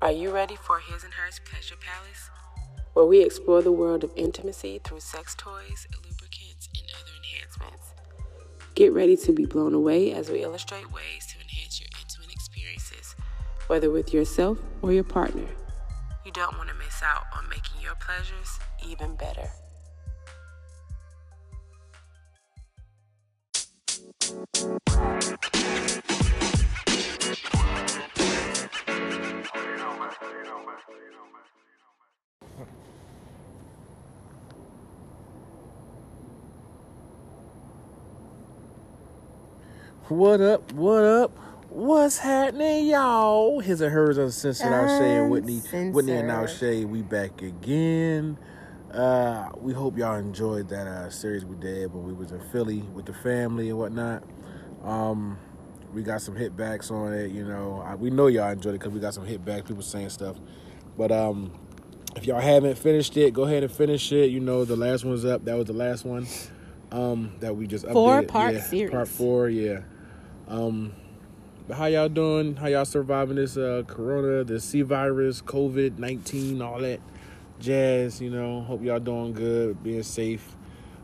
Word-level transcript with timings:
Are 0.00 0.12
you 0.12 0.30
ready 0.30 0.54
for 0.54 0.78
His 0.78 1.02
and 1.02 1.12
Hers 1.12 1.40
Pleasure 1.44 1.74
Palace? 1.74 2.30
Where 2.92 3.04
we 3.04 3.20
explore 3.20 3.62
the 3.62 3.72
world 3.72 4.04
of 4.04 4.12
intimacy 4.14 4.80
through 4.84 5.00
sex 5.00 5.34
toys, 5.34 5.88
lubricants, 5.92 6.68
and 6.72 6.84
other 6.94 7.10
enhancements. 7.16 7.94
Get 8.76 8.92
ready 8.92 9.16
to 9.16 9.32
be 9.32 9.44
blown 9.44 9.74
away 9.74 10.12
as 10.12 10.30
we 10.30 10.44
illustrate 10.44 10.92
ways 10.92 11.26
to 11.32 11.40
enhance 11.40 11.80
your 11.80 11.88
intimate 12.00 12.32
experiences, 12.32 13.16
whether 13.66 13.90
with 13.90 14.14
yourself 14.14 14.60
or 14.82 14.92
your 14.92 15.02
partner. 15.02 15.48
You 16.24 16.30
don't 16.30 16.56
want 16.56 16.68
to 16.68 16.76
miss 16.76 17.02
out 17.02 17.24
on 17.36 17.48
making 17.48 17.82
your 17.82 17.96
pleasures 17.96 18.60
even 18.86 19.16
better. 19.16 19.50
What 40.08 40.40
up? 40.40 40.72
What 40.72 41.04
up? 41.04 41.36
What's 41.68 42.16
happening, 42.18 42.86
y'all? 42.86 43.60
His 43.60 43.80
and 43.82 43.92
hers 43.92 44.16
uncensored 44.16 44.70
Shay 44.88 45.16
and 45.16 45.30
Whitney. 45.30 45.58
Whitney 45.92 46.12
and 46.12 46.28
Shay, 46.48 46.84
we 46.86 47.02
back 47.02 47.42
again. 47.42 48.38
Uh, 48.92 49.50
we 49.58 49.74
hope 49.74 49.98
y'all 49.98 50.16
enjoyed 50.16 50.68
that 50.70 50.86
uh, 50.86 51.10
series 51.10 51.44
we 51.44 51.56
did 51.56 51.92
when 51.92 52.04
we 52.04 52.14
was 52.14 52.32
in 52.32 52.40
Philly 52.50 52.80
with 52.94 53.04
the 53.04 53.12
family 53.12 53.68
and 53.68 53.78
whatnot. 53.78 54.22
Um, 54.82 55.38
we 55.92 56.02
got 56.02 56.22
some 56.22 56.36
hit 56.36 56.56
backs 56.56 56.90
on 56.90 57.12
it, 57.12 57.30
you 57.30 57.44
know. 57.44 57.82
I, 57.84 57.94
we 57.94 58.10
know 58.10 58.28
y'all 58.28 58.50
enjoyed 58.50 58.74
it 58.74 58.78
because 58.78 58.92
we 58.92 59.00
got 59.00 59.12
some 59.12 59.26
hit 59.26 59.44
back 59.44 59.66
people 59.66 59.82
saying 59.82 60.10
stuff. 60.10 60.36
But 60.98 61.12
um, 61.12 61.52
if 62.16 62.26
y'all 62.26 62.40
haven't 62.40 62.76
finished 62.76 63.16
it, 63.16 63.32
go 63.32 63.44
ahead 63.44 63.62
and 63.62 63.70
finish 63.70 64.10
it. 64.10 64.30
You 64.30 64.40
know, 64.40 64.64
the 64.64 64.76
last 64.76 65.04
one's 65.04 65.24
up. 65.24 65.44
That 65.44 65.56
was 65.56 65.66
the 65.66 65.72
last 65.72 66.04
one 66.04 66.26
um, 66.90 67.32
that 67.38 67.56
we 67.56 67.68
just 67.68 67.86
four 67.86 68.20
updated. 68.20 68.28
part 68.28 68.54
yeah, 68.54 68.60
series. 68.62 68.90
Part 68.90 69.08
four, 69.08 69.48
yeah. 69.48 69.82
Um, 70.48 70.92
but 71.68 71.76
how 71.76 71.86
y'all 71.86 72.08
doing? 72.08 72.56
How 72.56 72.66
y'all 72.66 72.84
surviving 72.84 73.36
this 73.36 73.56
uh, 73.56 73.84
corona, 73.86 74.42
the 74.42 74.58
C 74.58 74.82
virus, 74.82 75.40
COVID 75.40 75.98
nineteen, 75.98 76.60
all 76.60 76.80
that 76.80 77.00
jazz? 77.60 78.20
You 78.20 78.30
know, 78.30 78.62
hope 78.62 78.82
y'all 78.82 78.98
doing 78.98 79.32
good, 79.32 79.80
being 79.84 80.02
safe, 80.02 80.56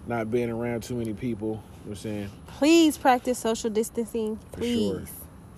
not 0.08 0.28
being 0.28 0.50
around 0.50 0.82
too 0.82 0.96
many 0.96 1.14
people. 1.14 1.48
You 1.48 1.54
know 1.54 1.60
what 1.82 1.90
I'm 1.90 1.96
saying, 1.96 2.30
please 2.48 2.98
practice 2.98 3.38
social 3.38 3.70
distancing. 3.70 4.40
For 4.50 4.58
please, 4.58 4.90
sure. 4.90 5.04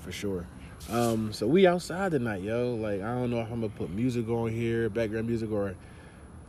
for 0.00 0.12
sure. 0.12 0.47
Um, 0.90 1.32
so 1.32 1.46
we 1.46 1.66
outside 1.66 2.12
tonight, 2.12 2.42
yo. 2.42 2.74
Like 2.74 3.02
I 3.02 3.14
don't 3.14 3.30
know 3.30 3.40
if 3.40 3.50
I'm 3.50 3.60
gonna 3.60 3.68
put 3.68 3.90
music 3.90 4.28
on 4.28 4.50
here, 4.50 4.88
background 4.88 5.26
music, 5.26 5.50
or 5.50 5.74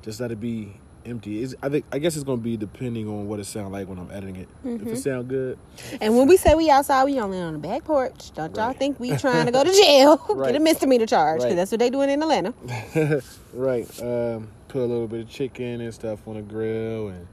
just 0.01 0.19
let 0.19 0.31
it 0.31 0.39
be 0.39 0.79
empty. 1.07 1.41
It's, 1.41 1.55
I 1.63 1.69
think 1.69 1.85
I 1.91 1.99
guess 1.99 2.15
it's 2.15 2.23
gonna 2.23 2.37
be 2.37 2.57
depending 2.57 3.07
on 3.07 3.27
what 3.27 3.39
it 3.39 3.45
sound 3.45 3.71
like 3.71 3.87
when 3.87 3.97
I'm 3.97 4.11
editing 4.11 4.35
it. 4.37 4.47
Mm-hmm. 4.65 4.87
If 4.87 4.93
it 4.93 5.01
sound 5.01 5.27
good. 5.27 5.57
And 6.01 6.17
when 6.17 6.27
we 6.27 6.37
say 6.37 6.53
we 6.55 6.69
outside, 6.69 7.05
we 7.05 7.19
only 7.19 7.39
on 7.39 7.53
the 7.53 7.59
back 7.59 7.85
porch. 7.85 8.31
Don't 8.33 8.55
y'all 8.55 8.73
think 8.73 8.99
we 8.99 9.15
trying 9.17 9.45
to 9.45 9.51
go 9.51 9.63
to 9.63 9.71
jail, 9.71 10.23
right. 10.29 10.47
get 10.51 10.61
a 10.61 10.63
misdemeanor 10.63 11.07
charge? 11.07 11.39
Because 11.39 11.51
right. 11.51 11.55
that's 11.55 11.71
what 11.71 11.79
they 11.79 11.89
doing 11.89 12.09
in 12.09 12.21
Atlanta. 12.21 12.53
right. 13.53 14.01
Um, 14.01 14.49
put 14.67 14.81
a 14.81 14.85
little 14.85 15.07
bit 15.07 15.21
of 15.21 15.29
chicken 15.29 15.81
and 15.81 15.93
stuff 15.93 16.27
on 16.27 16.35
the 16.35 16.41
grill 16.41 17.09
and 17.09 17.27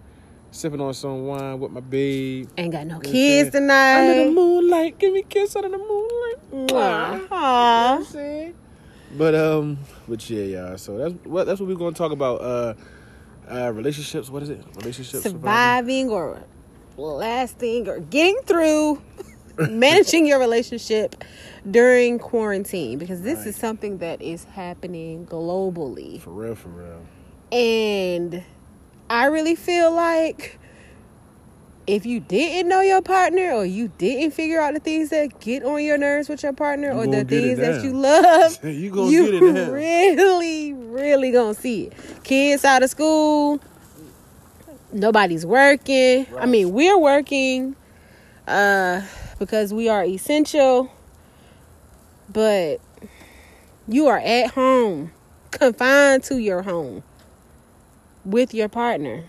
sipping 0.54 0.80
on 0.80 0.94
some 0.94 1.26
wine 1.26 1.58
with 1.58 1.72
my 1.72 1.80
babe. 1.80 2.48
Ain't 2.56 2.72
got 2.72 2.86
no 2.86 3.00
kids 3.00 3.50
tonight. 3.50 4.00
Under 4.00 4.24
the 4.24 4.30
moonlight, 4.30 4.98
give 4.98 5.12
me 5.12 5.20
a 5.20 5.22
kiss 5.22 5.56
under 5.56 5.68
the 5.68 5.78
moonlight. 5.78 6.68
Aww. 6.70 7.28
Aww. 7.28 8.14
You 8.14 8.20
know 8.20 8.54
but 9.16 9.34
um, 9.34 9.78
but 10.08 10.28
yeah, 10.28 10.42
y'all. 10.42 10.78
So 10.78 10.98
that's 10.98 11.14
what 11.24 11.46
that's 11.46 11.60
what 11.60 11.68
we're 11.68 11.76
gonna 11.76 11.92
talk 11.92 12.12
about. 12.12 12.40
Uh, 12.40 12.74
uh, 13.48 13.72
relationships. 13.72 14.30
What 14.30 14.42
is 14.42 14.50
it? 14.50 14.64
Relationships. 14.76 15.22
Surviving, 15.22 16.08
surviving? 16.08 16.10
or 16.10 16.42
lasting 16.96 17.88
or 17.88 18.00
getting 18.00 18.40
through 18.44 19.00
managing 19.58 20.26
your 20.26 20.38
relationship 20.38 21.22
during 21.70 22.18
quarantine 22.18 22.98
because 22.98 23.22
this 23.22 23.40
right. 23.40 23.48
is 23.48 23.56
something 23.56 23.98
that 23.98 24.20
is 24.20 24.44
happening 24.44 25.26
globally. 25.26 26.20
For 26.20 26.30
real, 26.30 26.54
for 26.54 26.70
real. 26.70 27.00
And 27.52 28.42
I 29.08 29.26
really 29.26 29.54
feel 29.54 29.92
like 29.92 30.58
if 31.86 32.06
you 32.06 32.20
didn't 32.20 32.68
know 32.68 32.80
your 32.80 33.02
partner 33.02 33.52
or 33.52 33.64
you 33.66 33.88
didn't 33.98 34.30
figure 34.30 34.60
out 34.60 34.74
the 34.74 34.80
things 34.80 35.10
that 35.10 35.38
get 35.40 35.62
on 35.62 35.82
your 35.82 35.98
nerves 35.98 36.28
with 36.28 36.42
your 36.42 36.54
partner 36.54 36.88
you 36.88 36.94
or 36.94 37.06
the 37.06 37.24
things 37.24 37.58
that 37.58 37.84
you 37.84 37.92
love, 37.92 38.58
you, 38.64 39.08
you 39.08 39.70
really, 39.70 40.72
really 40.72 41.30
gonna 41.30 41.54
see 41.54 41.84
it. 41.84 42.24
Kids 42.24 42.64
out 42.64 42.82
of 42.82 42.90
school, 42.90 43.60
nobody's 44.92 45.44
working. 45.44 46.26
Right. 46.30 46.42
I 46.42 46.46
mean, 46.46 46.72
we're 46.72 46.98
working 46.98 47.76
uh, 48.48 49.02
because 49.38 49.74
we 49.74 49.88
are 49.90 50.04
essential, 50.04 50.90
but 52.32 52.80
you 53.86 54.06
are 54.06 54.18
at 54.18 54.52
home, 54.52 55.12
confined 55.50 56.22
to 56.24 56.38
your 56.38 56.62
home 56.62 57.02
with 58.24 58.54
your 58.54 58.68
partner 58.68 59.24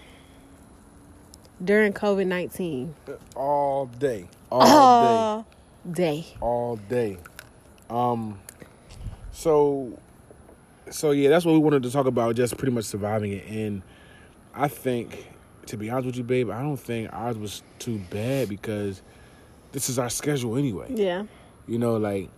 during 1.63 1.93
COVID 1.93 2.27
19? 2.27 2.95
All 3.35 3.85
day. 3.87 4.27
All, 4.51 4.61
All 4.61 5.47
day. 5.91 6.21
day. 6.21 6.25
All 6.41 6.75
day. 6.77 7.17
Um, 7.89 8.39
so, 9.31 9.99
so 10.89 11.11
yeah, 11.11 11.29
that's 11.29 11.45
what 11.45 11.53
we 11.53 11.59
wanted 11.59 11.83
to 11.83 11.91
talk 11.91 12.05
about, 12.05 12.35
just 12.35 12.57
pretty 12.57 12.73
much 12.73 12.85
surviving 12.85 13.31
it. 13.33 13.45
And 13.47 13.81
I 14.53 14.67
think, 14.67 15.27
to 15.67 15.77
be 15.77 15.89
honest 15.89 16.07
with 16.07 16.17
you, 16.17 16.23
babe, 16.23 16.49
I 16.49 16.61
don't 16.61 16.77
think 16.77 17.11
ours 17.11 17.37
was 17.37 17.63
too 17.79 17.99
bad 18.09 18.49
because 18.49 19.01
this 19.71 19.89
is 19.89 19.99
our 19.99 20.09
schedule 20.09 20.55
anyway. 20.57 20.87
Yeah. 20.89 21.23
You 21.67 21.79
know, 21.79 21.97
like, 21.97 22.29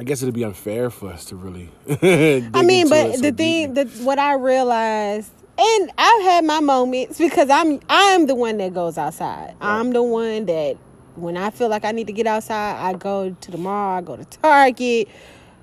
I 0.00 0.02
guess 0.02 0.22
it'd 0.22 0.34
be 0.34 0.44
unfair 0.44 0.88
for 0.88 1.12
us 1.12 1.26
to 1.26 1.36
really. 1.36 1.68
I 2.02 2.62
mean, 2.62 2.88
but 2.88 3.20
the 3.20 3.32
thing, 3.32 3.74
that 3.74 3.86
what 3.98 4.18
I 4.18 4.32
realized 4.32 5.30
and 5.58 5.92
I've 5.98 6.22
had 6.22 6.46
my 6.46 6.60
moments 6.60 7.18
because 7.18 7.50
I'm 7.50 7.80
I'm 7.86 8.26
the 8.26 8.34
one 8.34 8.56
that 8.56 8.72
goes 8.72 8.96
outside. 8.96 9.48
Right. 9.48 9.56
I'm 9.60 9.92
the 9.92 10.02
one 10.02 10.46
that 10.46 10.78
when 11.16 11.36
I 11.36 11.50
feel 11.50 11.68
like 11.68 11.84
I 11.84 11.92
need 11.92 12.06
to 12.06 12.14
get 12.14 12.26
outside, 12.26 12.82
I 12.82 12.94
go 12.94 13.36
to 13.38 13.50
the 13.50 13.58
mall, 13.58 13.98
I 13.98 14.00
go 14.00 14.16
to 14.16 14.24
Target, 14.24 15.08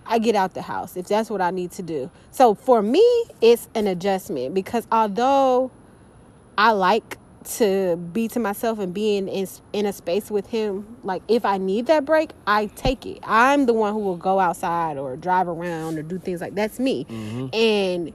I 0.06 0.20
get 0.20 0.36
out 0.36 0.54
the 0.54 0.62
house 0.62 0.96
if 0.96 1.08
that's 1.08 1.32
what 1.32 1.42
I 1.42 1.50
need 1.50 1.72
to 1.72 1.82
do. 1.82 2.12
So 2.30 2.54
for 2.54 2.84
me, 2.84 3.04
it's 3.42 3.68
an 3.74 3.88
adjustment 3.88 4.54
because 4.54 4.86
although 4.92 5.72
I 6.60 6.74
like 6.74 7.18
to 7.56 7.96
be 7.96 8.28
to 8.30 8.40
myself 8.40 8.80
and 8.80 8.94
being 8.94 9.28
in 9.28 9.48
in 9.74 9.86
a 9.86 9.94
space 9.94 10.30
with 10.30 10.48
him, 10.48 10.98
like 11.04 11.22
if 11.28 11.46
I 11.46 11.58
need 11.58 11.88
that 11.88 12.06
break, 12.06 12.32
I 12.46 12.68
take 12.68 13.06
it. 13.06 13.20
I'm 13.24 13.66
the 13.66 13.74
one 13.74 13.94
who 13.94 14.00
will 14.00 14.18
go 14.18 14.40
outside 14.40 14.98
or 14.98 15.16
drive 15.16 15.48
around 15.48 15.98
or 15.98 16.04
do 16.04 16.18
things 16.18 16.42
like 16.42 16.56
that's 16.56 16.80
me. 16.80 17.06
Mm-hmm. 17.06 17.48
And 17.54 18.14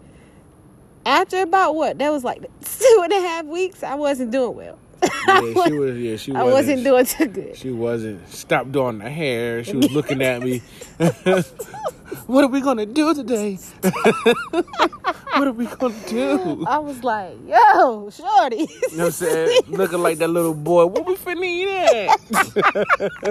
after 1.07 1.43
about 1.43 1.75
what 1.75 1.99
that 1.99 2.11
was 2.11 2.25
like 2.25 2.43
two 2.65 3.01
and 3.03 3.13
a 3.13 3.21
half 3.21 3.47
weeks, 3.47 3.83
I 3.83 3.95
wasn't 3.95 4.31
doing 4.31 4.55
well. 4.55 4.79
Yeah, 5.03 5.41
she 5.41 5.73
was. 5.79 5.99
Yeah, 5.99 6.17
she. 6.17 6.33
Wasn't, 6.33 6.37
I 6.37 6.43
wasn't 6.45 6.85
doing 6.85 7.05
too 7.05 7.27
good. 7.27 7.57
She 7.57 7.71
wasn't. 7.71 8.29
Stopped 8.29 8.73
doing 8.73 8.99
the 8.99 9.11
hair. 9.11 9.65
She 9.65 9.77
was 9.77 9.91
looking 9.91 10.23
at 10.23 10.43
me. 10.43 10.63
what 12.27 12.45
are 12.45 12.49
we 12.49 12.61
gonna 12.61 12.87
do 12.87 13.15
today? 13.15 13.59
what 13.83 15.49
are 15.49 15.53
we 15.53 15.67
gonna 15.67 15.95
do? 16.09 16.65
I 16.67 16.79
was 16.79 17.03
like, 17.03 17.37
yo, 17.47 18.11
shorty. 18.11 18.57
you 18.57 18.97
know 18.97 19.05
what 19.05 19.07
I'm 19.07 19.11
saying? 19.13 19.61
Looking 19.69 19.99
like 20.01 20.19
that 20.19 20.29
little 20.29 20.55
boy. 20.55 20.87
What 20.87 21.07
we 21.07 21.15
finna 21.17 21.45
eat 21.45 21.69
at? 21.69 22.21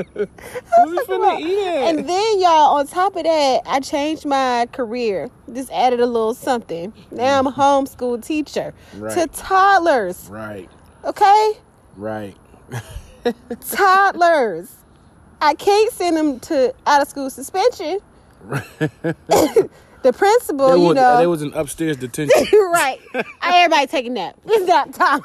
what 0.09 0.89
we 0.89 0.97
finna 1.05 1.39
eat 1.39 1.67
at? 1.67 1.89
And 1.89 2.09
then 2.09 2.39
y'all, 2.39 2.77
on 2.77 2.87
top 2.87 3.15
of 3.15 3.23
that, 3.23 3.61
I 3.65 3.79
changed 3.79 4.25
my 4.25 4.67
career. 4.71 5.29
Just 5.53 5.71
added 5.71 5.99
a 5.99 6.05
little 6.05 6.33
something. 6.33 6.93
Now 7.11 7.39
I'm 7.39 7.47
a 7.47 7.51
mm-hmm. 7.51 7.61
homeschool 7.61 8.25
teacher 8.25 8.73
right. 8.97 9.13
to 9.13 9.27
toddlers. 9.27 10.27
Right. 10.29 10.69
Okay? 11.03 11.53
Right. 11.95 12.37
toddlers. 13.69 14.75
I 15.41 15.55
can't 15.55 15.91
send 15.91 16.17
them 16.17 16.39
to 16.41 16.73
out 16.85 17.01
of 17.01 17.07
school 17.07 17.29
suspension 17.29 17.99
the 20.01 20.13
principal, 20.13 20.67
there 20.67 20.77
you 20.77 20.93
know, 20.93 21.17
there 21.17 21.29
was 21.29 21.41
an 21.41 21.53
upstairs 21.53 21.97
detention. 21.97 22.47
right. 22.53 22.99
Everybody 23.43 23.87
taking 23.87 24.13
nap. 24.13 24.35
It's 24.45 24.65
that 24.65 24.93
time. 24.93 25.21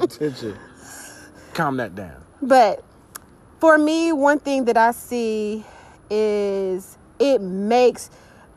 detention. 0.00 0.56
Calm 1.54 1.76
that 1.76 1.94
down. 1.94 2.22
But 2.42 2.82
for 3.60 3.78
me, 3.78 4.12
one 4.12 4.38
thing 4.38 4.64
that 4.66 4.76
I 4.76 4.90
see 4.92 5.64
is 6.10 6.98
it 7.18 7.40
makes, 7.40 8.10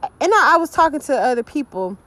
and 0.04 0.34
I, 0.34 0.56
I 0.56 0.58
was 0.58 0.72
talking 0.72 1.00
to 1.02 1.16
other 1.16 1.44
people 1.44 1.98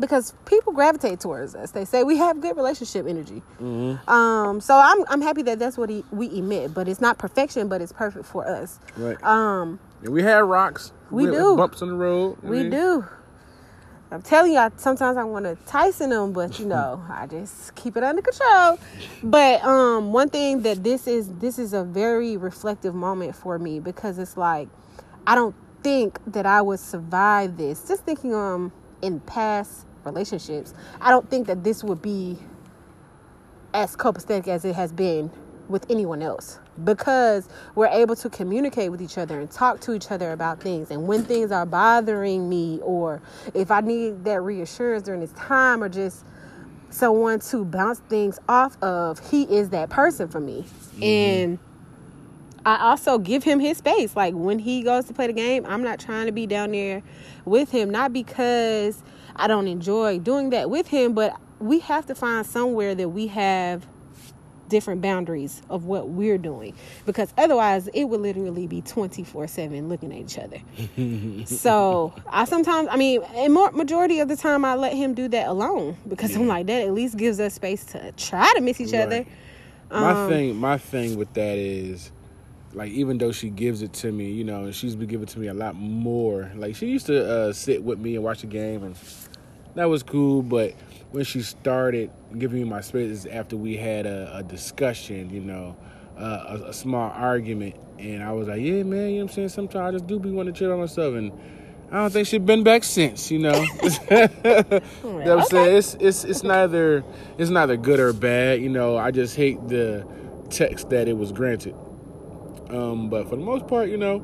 because 0.00 0.34
people 0.46 0.72
gravitate 0.72 1.20
towards 1.20 1.54
us. 1.54 1.70
They 1.70 1.84
say 1.84 2.02
we 2.02 2.16
have 2.16 2.40
good 2.40 2.56
relationship 2.56 3.06
energy. 3.06 3.42
Mm-hmm. 3.60 4.10
Um, 4.10 4.60
so 4.60 4.76
I'm 4.76 5.04
I'm 5.08 5.20
happy 5.20 5.42
that 5.42 5.58
that's 5.58 5.76
what 5.76 5.90
he, 5.90 6.04
we 6.10 6.36
emit, 6.36 6.74
but 6.74 6.88
it's 6.88 7.00
not 7.00 7.18
perfection, 7.18 7.68
but 7.68 7.80
it's 7.80 7.92
perfect 7.92 8.26
for 8.26 8.46
us. 8.46 8.78
Right. 8.96 9.22
Um, 9.22 9.78
and 10.02 10.10
we 10.10 10.22
had 10.22 10.38
rocks. 10.38 10.92
We, 11.10 11.26
we 11.26 11.32
do 11.32 11.56
bumps 11.56 11.82
on 11.82 11.88
the 11.88 11.94
road. 11.94 12.38
We 12.42 12.60
mean. 12.60 12.70
do. 12.70 13.04
I'm 14.12 14.22
telling 14.22 14.52
you, 14.52 14.58
I, 14.58 14.70
sometimes 14.76 15.16
I 15.16 15.22
want 15.22 15.44
to 15.44 15.56
Tyson 15.66 16.10
them, 16.10 16.32
but 16.32 16.58
you 16.58 16.66
know, 16.66 17.04
I 17.08 17.28
just 17.28 17.74
keep 17.76 17.96
it 17.96 18.02
under 18.02 18.22
control. 18.22 18.78
But 19.22 19.62
um, 19.62 20.12
one 20.12 20.28
thing 20.30 20.62
that 20.62 20.82
this 20.82 21.06
is 21.06 21.32
this 21.34 21.58
is 21.58 21.72
a 21.72 21.84
very 21.84 22.36
reflective 22.36 22.94
moment 22.94 23.36
for 23.36 23.58
me 23.58 23.78
because 23.78 24.18
it's 24.18 24.36
like 24.36 24.68
I 25.26 25.36
don't 25.36 25.54
think 25.82 26.18
that 26.26 26.44
I 26.44 26.60
would 26.60 26.80
survive 26.80 27.56
this. 27.56 27.86
Just 27.86 28.04
thinking 28.04 28.34
um 28.34 28.72
in 29.02 29.20
past 29.20 29.86
relationships, 30.04 30.74
I 31.00 31.10
don't 31.10 31.28
think 31.28 31.46
that 31.46 31.64
this 31.64 31.84
would 31.84 32.02
be 32.02 32.38
as 33.72 33.96
copacetic 33.96 34.48
as 34.48 34.64
it 34.64 34.74
has 34.74 34.92
been 34.92 35.30
with 35.68 35.86
anyone 35.88 36.20
else 36.20 36.58
because 36.84 37.48
we're 37.74 37.86
able 37.86 38.16
to 38.16 38.28
communicate 38.28 38.90
with 38.90 39.00
each 39.00 39.16
other 39.18 39.40
and 39.40 39.50
talk 39.50 39.80
to 39.80 39.94
each 39.94 40.10
other 40.10 40.32
about 40.32 40.60
things. 40.60 40.90
And 40.90 41.06
when 41.06 41.24
things 41.24 41.52
are 41.52 41.66
bothering 41.66 42.48
me, 42.48 42.80
or 42.82 43.22
if 43.54 43.70
I 43.70 43.80
need 43.80 44.24
that 44.24 44.40
reassurance 44.40 45.04
during 45.04 45.20
this 45.20 45.32
time, 45.32 45.82
or 45.82 45.88
just 45.88 46.24
someone 46.90 47.38
to 47.38 47.64
bounce 47.64 48.00
things 48.08 48.38
off 48.48 48.80
of, 48.82 49.30
he 49.30 49.44
is 49.44 49.70
that 49.70 49.90
person 49.90 50.28
for 50.28 50.40
me. 50.40 50.64
Mm-hmm. 50.64 51.02
And 51.02 51.58
I 52.64 52.90
also 52.90 53.18
give 53.18 53.44
him 53.44 53.60
his 53.60 53.78
space. 53.78 54.16
Like 54.16 54.34
when 54.34 54.58
he 54.58 54.82
goes 54.82 55.06
to 55.06 55.14
play 55.14 55.26
the 55.26 55.32
game, 55.32 55.64
I'm 55.66 55.82
not 55.82 55.98
trying 55.98 56.26
to 56.26 56.32
be 56.32 56.46
down 56.46 56.72
there 56.72 57.02
with 57.44 57.70
him, 57.70 57.90
not 57.90 58.12
because 58.12 59.02
I 59.40 59.46
don't 59.46 59.68
enjoy 59.68 60.18
doing 60.18 60.50
that 60.50 60.68
with 60.68 60.88
him, 60.88 61.14
but 61.14 61.34
we 61.58 61.80
have 61.80 62.06
to 62.06 62.14
find 62.14 62.46
somewhere 62.46 62.94
that 62.94 63.08
we 63.08 63.28
have 63.28 63.86
different 64.68 65.02
boundaries 65.02 65.60
of 65.68 65.84
what 65.84 66.08
we're 66.08 66.38
doing 66.38 66.72
because 67.04 67.34
otherwise 67.36 67.88
it 67.88 68.04
would 68.04 68.20
literally 68.20 68.66
be 68.66 68.80
24-7 68.80 69.88
looking 69.88 70.12
at 70.12 70.18
each 70.18 70.38
other. 70.38 70.60
So 71.46 72.14
i 72.28 72.44
sometimes 72.44 72.88
i 72.90 72.96
mean 72.96 73.22
and 73.34 73.52
more 73.52 73.72
majority 73.72 74.20
of 74.20 74.28
the 74.28 74.36
time 74.36 74.64
i 74.64 74.74
let 74.74 74.92
him 74.92 75.14
do 75.14 75.26
that 75.28 75.48
alone 75.48 75.96
because 76.06 76.36
i'm 76.36 76.46
like 76.46 76.66
that 76.66 76.82
at 76.82 76.92
least 76.92 77.16
gives 77.16 77.40
us 77.40 77.54
space 77.54 77.84
to 77.86 78.12
try 78.12 78.52
to 78.54 78.60
miss 78.60 78.80
each 78.80 78.92
right. 78.92 79.00
other 79.00 79.26
my 79.90 80.10
um, 80.12 80.28
thing 80.28 80.56
my 80.56 80.78
thing 80.78 81.16
with 81.16 81.32
that 81.34 81.58
is 81.58 82.12
like 82.72 82.90
even 82.92 83.18
though 83.18 83.32
she 83.32 83.50
gives 83.50 83.82
it 83.82 83.92
to 83.92 84.12
me 84.12 84.30
you 84.30 84.44
know 84.44 84.64
and 84.64 84.74
she's 84.74 84.94
been 84.94 85.08
giving 85.08 85.24
it 85.24 85.28
to 85.30 85.38
me 85.38 85.48
a 85.48 85.54
lot 85.54 85.74
more 85.74 86.50
like 86.54 86.76
she 86.76 86.86
used 86.86 87.06
to 87.06 87.28
uh, 87.28 87.52
sit 87.52 87.82
with 87.82 87.98
me 87.98 88.14
and 88.14 88.24
watch 88.24 88.42
the 88.42 88.46
game 88.46 88.84
and 88.84 88.96
that 89.74 89.88
was 89.88 90.02
cool 90.02 90.42
but 90.42 90.74
when 91.12 91.24
she 91.24 91.42
started 91.42 92.10
giving 92.38 92.62
me 92.62 92.64
my 92.64 92.80
space 92.80 93.26
after 93.26 93.56
we 93.56 93.76
had 93.76 94.06
a, 94.06 94.36
a 94.36 94.42
discussion, 94.42 95.30
you 95.30 95.40
know, 95.40 95.76
uh, 96.18 96.58
a, 96.60 96.68
a, 96.68 96.72
small 96.72 97.10
argument, 97.10 97.74
and 97.98 98.22
I 98.22 98.32
was 98.32 98.48
like, 98.48 98.60
yeah, 98.60 98.82
man, 98.82 99.10
you 99.10 99.18
know 99.18 99.24
what 99.24 99.30
I'm 99.30 99.34
saying? 99.34 99.48
Sometimes 99.48 99.88
I 99.88 99.90
just 99.92 100.06
do 100.06 100.18
be 100.20 100.30
wanting 100.30 100.54
to 100.54 100.58
chill 100.58 100.72
on 100.72 100.78
myself, 100.78 101.14
and 101.14 101.32
I 101.90 101.96
don't 101.96 102.12
think 102.12 102.28
she's 102.28 102.40
been 102.40 102.62
back 102.62 102.84
since, 102.84 103.30
you 103.30 103.40
know. 103.40 103.52
you 103.82 104.28
know 104.44 104.80
what 105.02 105.28
I'm 105.28 105.44
saying? 105.44 105.76
It's, 105.76 105.94
it's, 105.98 106.24
it's, 106.24 106.42
neither, 106.42 107.02
it's 107.38 107.50
neither 107.50 107.76
good 107.76 107.98
or 107.98 108.12
bad, 108.12 108.60
you 108.60 108.68
know. 108.68 108.96
I 108.96 109.10
just 109.10 109.34
hate 109.34 109.66
the 109.68 110.06
text 110.50 110.90
that 110.90 111.08
it 111.08 111.16
was 111.16 111.32
granted. 111.32 111.74
Um, 112.68 113.08
but 113.08 113.28
for 113.28 113.36
the 113.36 113.42
most 113.42 113.66
part, 113.66 113.88
you 113.88 113.96
know, 113.96 114.18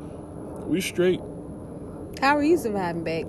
we 0.66 0.80
straight. 0.80 1.20
How 2.20 2.36
are 2.36 2.44
you 2.44 2.56
surviving 2.56 3.02
back? 3.02 3.24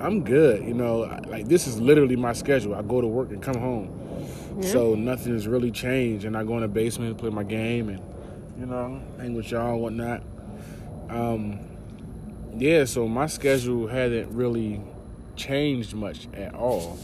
I'm 0.00 0.22
good. 0.22 0.64
You 0.64 0.74
know, 0.74 1.20
like 1.28 1.48
this 1.48 1.66
is 1.66 1.80
literally 1.80 2.16
my 2.16 2.32
schedule. 2.32 2.74
I 2.74 2.82
go 2.82 3.00
to 3.00 3.06
work 3.06 3.30
and 3.30 3.42
come 3.42 3.56
home. 3.56 3.90
Yeah. 4.60 4.70
So 4.70 4.94
nothing 4.94 5.32
has 5.32 5.46
really 5.46 5.70
changed. 5.70 6.24
And 6.24 6.36
I 6.36 6.44
go 6.44 6.54
in 6.54 6.62
the 6.62 6.68
basement, 6.68 7.10
and 7.10 7.18
play 7.18 7.30
my 7.30 7.44
game, 7.44 7.88
and 7.88 8.00
you 8.58 8.66
know, 8.66 9.00
hang 9.18 9.34
with 9.34 9.50
y'all 9.50 9.72
and 9.72 9.82
whatnot. 9.82 10.22
Um, 11.08 11.60
yeah. 12.56 12.84
So 12.84 13.08
my 13.08 13.26
schedule 13.26 13.86
hasn't 13.86 14.30
really 14.32 14.80
changed 15.36 15.94
much 15.94 16.28
at 16.34 16.54
all. 16.54 16.98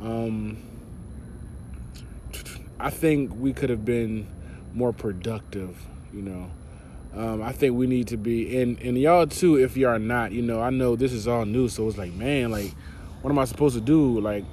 Um, 0.00 0.58
I 2.78 2.90
think 2.90 3.32
we 3.36 3.52
could 3.52 3.70
have 3.70 3.84
been 3.84 4.26
more 4.74 4.92
productive. 4.92 5.76
You 6.12 6.22
know. 6.22 6.50
Um, 7.14 7.42
I 7.42 7.52
think 7.52 7.76
we 7.76 7.86
need 7.86 8.08
to 8.08 8.16
be 8.16 8.60
and 8.60 8.80
and 8.80 8.96
y'all 8.96 9.26
too. 9.26 9.56
If 9.56 9.76
you 9.76 9.86
are 9.86 9.98
not, 9.98 10.32
you 10.32 10.40
know, 10.40 10.62
I 10.62 10.70
know 10.70 10.96
this 10.96 11.12
is 11.12 11.28
all 11.28 11.44
new, 11.44 11.68
so 11.68 11.86
it's 11.86 11.98
like, 11.98 12.12
man, 12.14 12.50
like, 12.50 12.74
what 13.20 13.30
am 13.30 13.38
I 13.38 13.44
supposed 13.44 13.74
to 13.74 13.82
do? 13.82 14.18
Like, 14.18 14.44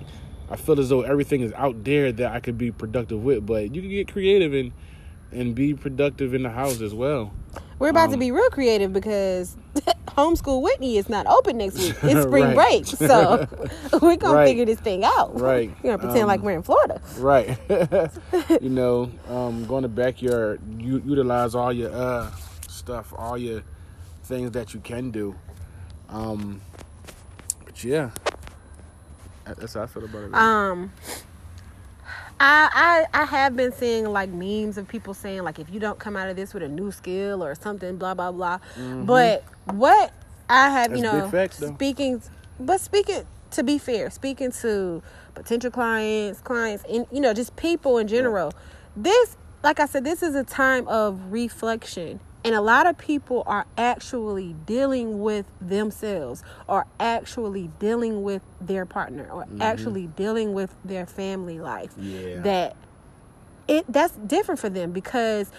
I 0.50 0.57
feel 0.57 0.77
as 0.79 0.89
though 0.89 1.01
everything 1.01 1.41
is 1.41 1.53
out 1.53 1.83
there 1.85 2.11
that 2.11 2.33
I 2.33 2.41
could 2.41 2.57
be 2.57 2.71
productive 2.71 3.23
with, 3.23 3.45
but 3.45 3.73
you 3.73 3.81
can 3.81 3.89
get 3.89 4.11
creative 4.11 4.53
and 4.53 4.73
and 5.31 5.56
be 5.56 5.73
productive 5.73 6.33
in 6.33 6.44
the 6.44 6.50
house 6.50 6.81
as 6.81 6.94
well. 6.94 7.31
We're 7.77 7.89
about 7.89 8.07
um, 8.07 8.11
to 8.11 8.17
be 8.17 8.31
real 8.31 8.50
creative 8.50 8.91
because 8.91 9.56
homeschool 10.09 10.61
Whitney 10.61 10.97
is 10.97 11.07
not 11.07 11.27
open 11.27 11.59
next 11.59 11.77
week. 11.77 11.95
It's 12.03 12.23
spring 12.23 12.53
break, 12.56 12.85
so 12.88 13.47
we're 14.01 14.17
gonna 14.17 14.39
right. 14.39 14.47
figure 14.47 14.65
this 14.65 14.81
thing 14.81 15.06
out. 15.06 15.39
Right. 15.39 15.73
We're 15.81 15.91
gonna 15.91 16.00
pretend 16.00 16.23
um, 16.23 16.27
like 16.27 16.41
we're 16.41 16.57
in 16.57 16.63
Florida. 16.63 17.00
Right. 17.19 17.57
you 18.61 18.69
know, 18.69 19.09
um, 19.29 19.65
go 19.65 19.77
in 19.77 19.83
the 19.83 19.88
backyard, 19.88 20.59
you 20.77 21.01
utilize 21.06 21.56
all 21.56 21.71
your 21.71 21.94
uh 21.94 22.29
stuff, 22.80 23.14
all 23.18 23.38
your 23.38 23.64
things 24.24 24.52
that 24.52 24.74
you 24.74 24.80
can 24.80 25.12
do. 25.12 25.36
Um, 26.10 26.62
but 27.66 27.84
yeah, 27.84 28.10
that's 29.46 29.76
how 29.76 29.84
I 29.84 29.88
feel 29.88 30.06
about 30.06 30.24
it. 30.24 30.34
Um, 30.34 30.92
I, 32.40 33.06
I 33.14 33.22
I 33.22 33.26
have 33.26 33.56
been 33.56 33.72
seeing 33.72 34.06
like 34.06 34.30
memes 34.30 34.78
of 34.78 34.88
people 34.88 35.14
saying 35.14 35.44
like 35.44 35.60
if 35.60 35.70
you 35.70 35.80
don't 35.80 36.00
come 36.00 36.16
out 36.16 36.30
of 36.30 36.36
this 36.36 36.54
with 36.54 36.64
a 36.64 36.68
new 36.68 36.92
skill 36.92 37.44
or 37.44 37.54
something, 37.54 37.98
blah 37.98 38.14
blah 38.14 38.31
blah. 38.31 38.60
Mm-hmm. 38.76 39.06
But 39.06 39.44
what 39.66 40.12
I 40.50 40.70
have, 40.70 40.92
that's 40.92 41.00
you 41.00 41.04
know, 41.04 41.30
facts, 41.30 41.58
speaking, 41.58 42.22
but 42.60 42.80
speaking 42.80 43.26
to 43.52 43.64
be 43.64 43.78
fair, 43.78 44.10
speaking 44.10 44.52
to 44.52 45.04
potential 45.36 45.72
clients, 45.72 46.40
clients, 46.42 46.84
and 46.90 47.06
you 47.12 47.20
know, 47.20 47.34
just 47.34 47.56
people 47.56 47.98
in 47.98 48.08
general. 48.08 48.52
Yeah. 48.54 48.62
This, 48.96 49.38
like 49.64 49.80
I 49.80 49.86
said, 49.86 50.04
this 50.04 50.24
is 50.24 50.36
a 50.36 50.44
time 50.44 50.88
of 50.88 51.31
reflection 51.31 52.20
and 52.44 52.56
a 52.56 52.62
lot 52.62 52.88
of 52.88 52.97
people 52.97 53.44
are 53.45 53.65
actually 53.77 54.56
dealing 54.65 55.19
with 55.19 55.45
themselves 55.59 56.44
or 56.68 56.86
actually 57.00 57.69
dealing 57.80 58.24
with 58.24 58.41
their 58.62 58.86
partner 58.86 59.27
or 59.30 59.44
mm-hmm. 59.44 59.62
actually 59.62 60.07
dealing 60.07 60.53
with 60.53 60.74
their 60.86 61.06
family 61.06 61.59
life. 61.59 61.94
Yeah. 61.97 62.41
That 62.41 62.75
it 63.68 63.86
that's 63.89 64.15
different 64.15 64.59
for 64.59 64.69
them 64.69 64.91
because 64.91 65.51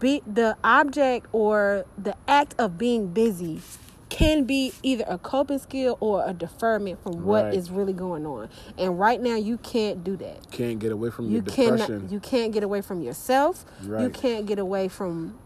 be 0.00 0.22
the 0.26 0.56
object 0.64 1.26
or 1.32 1.86
the 1.96 2.16
act 2.26 2.54
of 2.58 2.76
being 2.76 3.08
busy 3.08 3.60
can 4.08 4.44
be 4.44 4.72
either 4.82 5.04
a 5.08 5.18
coping 5.18 5.58
skill 5.58 5.96
or 6.00 6.24
a 6.28 6.32
deferment 6.32 7.02
from 7.02 7.24
what 7.24 7.44
right. 7.44 7.54
is 7.54 7.70
really 7.70 7.92
going 7.92 8.24
on. 8.24 8.48
And 8.78 8.98
right 8.98 9.20
now 9.20 9.34
you 9.34 9.58
can't 9.58 10.04
do 10.04 10.16
that. 10.16 10.50
Can't 10.50 10.78
get 10.78 10.92
away 10.92 11.10
from 11.10 11.26
you 11.26 11.32
your 11.32 11.42
depression. 11.42 11.78
Cannot, 11.78 12.12
you 12.12 12.20
can't 12.20 12.52
get 12.52 12.62
away 12.62 12.82
from 12.82 13.00
yourself. 13.00 13.64
Right. 13.82 14.02
You 14.02 14.10
can't 14.10 14.46
get 14.46 14.58
away 14.58 14.88
from 14.88 15.36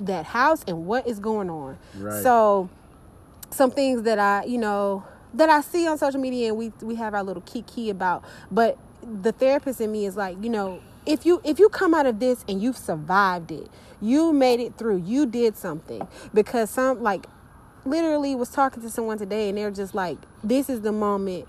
that 0.00 0.26
house 0.26 0.64
and 0.66 0.86
what 0.86 1.06
is 1.06 1.18
going 1.18 1.50
on. 1.50 1.78
Right. 1.96 2.22
So 2.22 2.68
some 3.50 3.70
things 3.70 4.02
that 4.02 4.18
I, 4.18 4.44
you 4.44 4.58
know, 4.58 5.04
that 5.34 5.48
I 5.48 5.60
see 5.60 5.86
on 5.86 5.98
social 5.98 6.20
media 6.20 6.48
and 6.48 6.56
we 6.56 6.72
we 6.82 6.94
have 6.96 7.14
our 7.14 7.22
little 7.22 7.42
kiki 7.42 7.90
about, 7.90 8.24
but 8.50 8.78
the 9.02 9.32
therapist 9.32 9.80
in 9.80 9.92
me 9.92 10.06
is 10.06 10.16
like, 10.16 10.42
you 10.42 10.50
know, 10.50 10.80
if 11.06 11.26
you 11.26 11.40
if 11.44 11.58
you 11.58 11.68
come 11.68 11.94
out 11.94 12.06
of 12.06 12.20
this 12.20 12.44
and 12.48 12.62
you've 12.62 12.76
survived 12.76 13.50
it, 13.50 13.68
you 14.00 14.32
made 14.32 14.60
it 14.60 14.76
through, 14.76 14.98
you 14.98 15.26
did 15.26 15.56
something 15.56 16.06
because 16.32 16.70
some 16.70 17.02
like 17.02 17.26
literally 17.84 18.34
was 18.34 18.48
talking 18.48 18.82
to 18.82 18.90
someone 18.90 19.18
today 19.18 19.48
and 19.48 19.58
they're 19.58 19.70
just 19.70 19.94
like 19.94 20.16
this 20.42 20.70
is 20.70 20.80
the 20.80 20.92
moment 20.92 21.46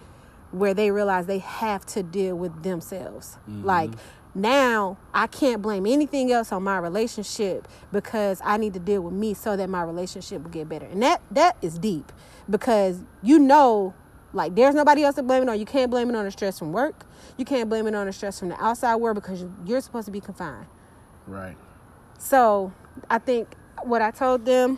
where 0.52 0.74
they 0.74 0.92
realize 0.92 1.26
they 1.26 1.40
have 1.40 1.86
to 1.86 2.04
deal 2.04 2.36
with 2.36 2.64
themselves. 2.64 3.38
Mm-hmm. 3.50 3.66
Like 3.66 3.92
now 4.36 4.98
I 5.14 5.28
can't 5.28 5.62
blame 5.62 5.86
anything 5.86 6.32
else 6.32 6.52
on 6.52 6.62
my 6.64 6.78
relationship 6.78 7.68
because 7.92 8.42
I 8.44 8.58
need 8.58 8.74
to 8.74 8.80
deal 8.80 9.02
with 9.02 9.14
me 9.14 9.34
so 9.34 9.56
that 9.56 9.70
my 9.70 9.82
relationship 9.82 10.44
will 10.44 10.52
get 10.52 10.68
better. 10.68 10.86
And 10.86 11.02
that 11.02 11.22
that 11.32 11.58
is 11.62 11.80
deep 11.80 12.12
because 12.50 13.00
you 13.24 13.40
know 13.40 13.94
like 14.34 14.54
there's 14.54 14.76
nobody 14.76 15.04
else 15.04 15.16
to 15.16 15.24
blame 15.24 15.44
it 15.44 15.50
on. 15.50 15.58
You 15.58 15.66
can't 15.66 15.90
blame 15.90 16.10
it 16.10 16.16
on 16.16 16.26
the 16.26 16.32
stress 16.32 16.60
from 16.60 16.74
work. 16.74 17.06
You 17.38 17.46
can't 17.46 17.70
blame 17.70 17.88
it 17.88 17.96
on 17.96 18.06
the 18.06 18.14
stress 18.14 18.40
from 18.40 18.50
the 18.50 18.62
outside 18.62 18.96
world 18.98 19.16
because 19.16 19.46
you're 19.66 19.82
supposed 19.82 20.06
to 20.06 20.12
be 20.12 20.20
confined. 20.20 20.68
Right. 21.26 21.56
So, 22.20 22.74
I 23.10 23.18
think 23.18 23.56
what 23.84 24.02
I 24.02 24.12
told 24.12 24.46
them 24.46 24.78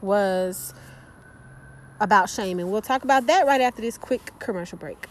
was 0.00 0.74
about 2.00 2.28
shame 2.28 2.58
and 2.58 2.70
we'll 2.70 2.82
talk 2.82 3.02
about 3.02 3.26
that 3.26 3.46
right 3.46 3.60
after 3.60 3.82
this 3.82 3.98
quick 3.98 4.38
commercial 4.38 4.78
break. 4.78 5.06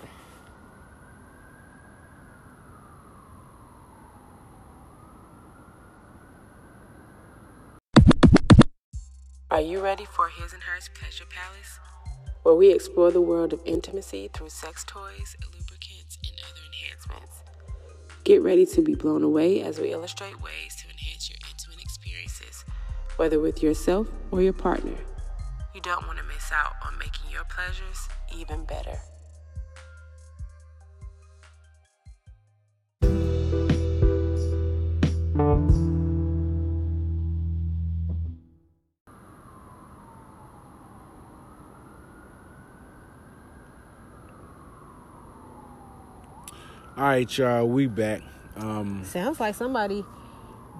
Are 9.51 9.61
you 9.61 9.79
ready 9.79 10.05
for 10.05 10.29
His 10.29 10.53
and 10.53 10.63
Hers 10.63 10.89
Pleasure 10.93 11.25
Palace? 11.29 11.79
where 12.45 12.53
we 12.53 12.71
explore 12.71 13.09
the 13.09 13.21
world 13.21 13.53
of 13.53 13.59
intimacy 13.65 14.29
through 14.31 14.49
sex 14.49 14.83
toys, 14.83 15.35
lubricants, 15.41 16.19
and 16.23 16.39
other 16.47 16.61
enhancements. 16.67 17.41
Get 18.23 18.43
ready 18.43 18.67
to 18.67 18.83
be 18.83 18.93
blown 18.93 19.23
away 19.23 19.63
as 19.63 19.79
we 19.79 19.91
illustrate 19.91 20.39
ways 20.43 20.75
to 20.75 20.87
enhance 20.91 21.27
your 21.27 21.39
intimate 21.49 21.81
experiences, 21.81 22.63
whether 23.17 23.39
with 23.39 23.63
yourself 23.63 24.07
or 24.29 24.43
your 24.43 24.53
partner. 24.53 24.93
You 25.73 25.81
don't 25.81 26.05
want 26.05 26.19
to 26.19 26.23
miss 26.25 26.51
out 26.51 26.73
on 26.85 26.99
making 26.99 27.31
your 27.31 27.45
pleasures 27.45 28.07
even 28.37 28.63
better. 28.65 28.99
All 47.05 47.11
right, 47.11 47.37
y'all, 47.37 47.67
we 47.67 47.85
back. 47.85 48.23
Um, 48.55 49.03
Sounds 49.05 49.39
like 49.39 49.53
somebody 49.53 50.03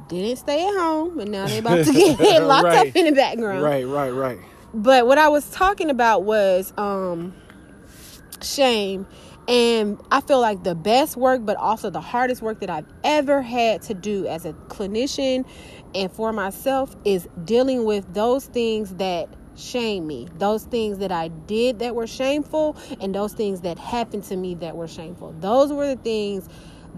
didn't 0.08 0.38
stay 0.38 0.68
at 0.68 0.74
home, 0.74 1.16
but 1.16 1.28
now 1.28 1.46
they 1.46 1.60
about 1.60 1.86
to 1.86 1.94
get 1.94 2.42
locked 2.42 2.66
right. 2.66 2.90
up 2.90 2.96
in 2.96 3.06
the 3.06 3.12
background. 3.12 3.62
Right, 3.62 3.86
right, 3.86 4.10
right. 4.10 4.40
But 4.74 5.06
what 5.06 5.20
I 5.20 5.30
was 5.30 5.48
talking 5.52 5.92
about 5.92 6.24
was 6.24 6.74
um, 6.80 7.36
shame. 8.42 9.06
And 9.48 10.02
I 10.12 10.20
feel 10.22 10.42
like 10.42 10.64
the 10.64 10.74
best 10.74 11.16
work, 11.16 11.46
but 11.46 11.58
also 11.58 11.92
the 11.92 12.02
hardest 12.02 12.42
work 12.42 12.60
that 12.62 12.72
I've 12.72 12.88
ever 13.04 13.44
had 13.44 13.84
to 13.84 13.94
do 13.94 14.26
as 14.26 14.46
a 14.46 14.54
clinician 14.70 15.46
and 15.94 16.12
for 16.12 16.34
myself 16.34 16.96
is 17.06 17.30
dealing 17.44 17.86
with 17.86 18.12
those 18.16 18.48
things 18.48 18.96
that 18.96 19.30
shame 19.56 20.08
me. 20.08 20.28
Those 20.38 20.64
things 20.64 20.98
that 21.00 21.12
I 21.12 21.30
did 21.30 21.80
that 21.80 21.96
were 21.96 22.08
shameful 22.08 22.76
and 23.00 23.14
those 23.14 23.34
things 23.34 23.62
that 23.62 23.78
happened 23.80 24.24
to 24.26 24.36
me 24.36 24.56
that 24.56 24.76
were 24.76 24.88
shameful. 24.88 25.34
Those 25.40 25.72
were 25.72 25.88
the 25.88 26.02
things 26.02 26.50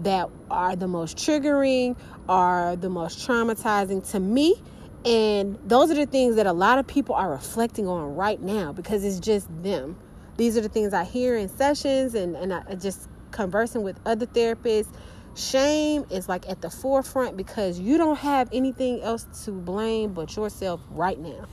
that 0.02 0.28
are 0.50 0.76
the 0.76 0.88
most 0.88 1.16
triggering, 1.16 1.96
are 2.28 2.76
the 2.76 2.88
most 2.90 3.26
traumatizing 3.26 4.08
to 4.10 4.20
me. 4.20 4.60
And 5.04 5.58
those 5.64 5.90
are 5.90 5.94
the 5.94 6.06
things 6.06 6.36
that 6.36 6.46
a 6.46 6.52
lot 6.52 6.78
of 6.78 6.86
people 6.86 7.14
are 7.14 7.30
reflecting 7.30 7.88
on 7.88 8.14
right 8.14 8.40
now 8.40 8.72
because 8.72 9.04
it's 9.04 9.20
just 9.20 9.46
them. 9.62 9.96
These 10.36 10.56
are 10.56 10.60
the 10.60 10.68
things 10.68 10.92
I 10.92 11.04
hear 11.04 11.36
in 11.36 11.48
sessions 11.48 12.14
and, 12.14 12.36
and 12.36 12.52
I 12.52 12.74
just 12.74 13.08
conversing 13.30 13.82
with 13.82 13.98
other 14.06 14.26
therapists. 14.26 14.92
Shame 15.34 16.04
is 16.10 16.28
like 16.28 16.48
at 16.48 16.62
the 16.62 16.70
forefront 16.70 17.36
because 17.36 17.78
you 17.78 17.96
don't 17.96 18.18
have 18.18 18.48
anything 18.52 19.00
else 19.02 19.26
to 19.44 19.52
blame 19.52 20.12
but 20.12 20.34
yourself 20.34 20.80
right 20.90 21.18
now 21.18 21.46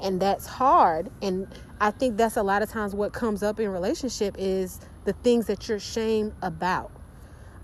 and 0.00 0.20
that's 0.20 0.46
hard. 0.46 1.10
And 1.22 1.48
i 1.80 1.90
think 1.90 2.16
that's 2.16 2.36
a 2.36 2.42
lot 2.42 2.62
of 2.62 2.68
times 2.68 2.94
what 2.94 3.12
comes 3.12 3.42
up 3.42 3.60
in 3.60 3.68
relationship 3.70 4.34
is 4.38 4.80
the 5.04 5.12
things 5.12 5.46
that 5.46 5.68
you're 5.68 5.78
shamed 5.80 6.32
about. 6.42 6.90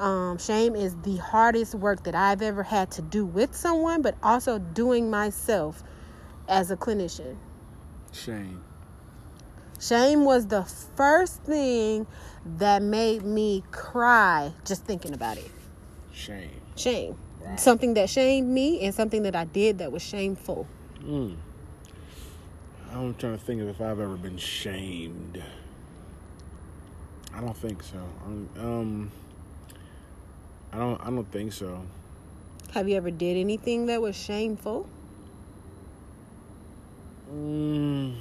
Um, 0.01 0.39
shame 0.39 0.75
is 0.75 0.97
the 1.03 1.17
hardest 1.17 1.75
work 1.77 2.03
that 2.05 2.15
i've 2.15 2.43
ever 2.43 2.63
had 2.65 2.91
to 2.93 3.03
do 3.03 3.25
with 3.25 3.55
someone 3.55 4.03
but 4.03 4.17
also 4.23 4.59
doing 4.59 5.11
myself 5.11 5.83
as 6.49 6.71
a 6.71 6.77
clinician. 6.77 7.37
Shame. 8.13 8.63
Shame 9.81 10.25
was 10.25 10.47
the 10.47 10.65
first 10.97 11.43
thing 11.43 12.07
that 12.59 12.83
made 12.83 13.23
me 13.23 13.63
cry 13.71 14.53
just 14.65 14.85
thinking 14.85 15.15
about 15.15 15.37
it. 15.37 15.51
Shame. 16.13 16.61
Shame. 16.77 17.17
Wow. 17.41 17.57
something 17.57 17.95
that 17.95 18.09
shamed 18.09 18.49
me 18.49 18.81
and 18.81 18.95
something 18.95 19.23
that 19.25 19.37
i 19.37 19.45
did 19.45 19.79
that 19.79 19.93
was 19.93 20.03
shameful. 20.03 20.67
Mm. 21.03 21.37
I'm 22.95 23.13
trying 23.17 23.37
to 23.37 23.45
think 23.45 23.61
of 23.61 23.69
if 23.69 23.81
I've 23.81 23.99
ever 23.99 24.17
been 24.17 24.37
shamed. 24.37 25.43
I 27.35 27.41
don't 27.41 27.57
think 27.57 27.83
so. 27.83 27.99
Um, 28.57 29.11
I 30.73 30.79
don't. 30.79 31.01
I 31.01 31.05
don't 31.07 31.31
think 31.33 31.53
so. 31.53 31.83
Have 32.73 32.89
you 32.89 32.97
ever 32.97 33.11
did 33.11 33.37
anything 33.37 33.87
that 33.87 34.01
was 34.01 34.15
shameful? 34.15 34.87
Mm, 37.33 38.15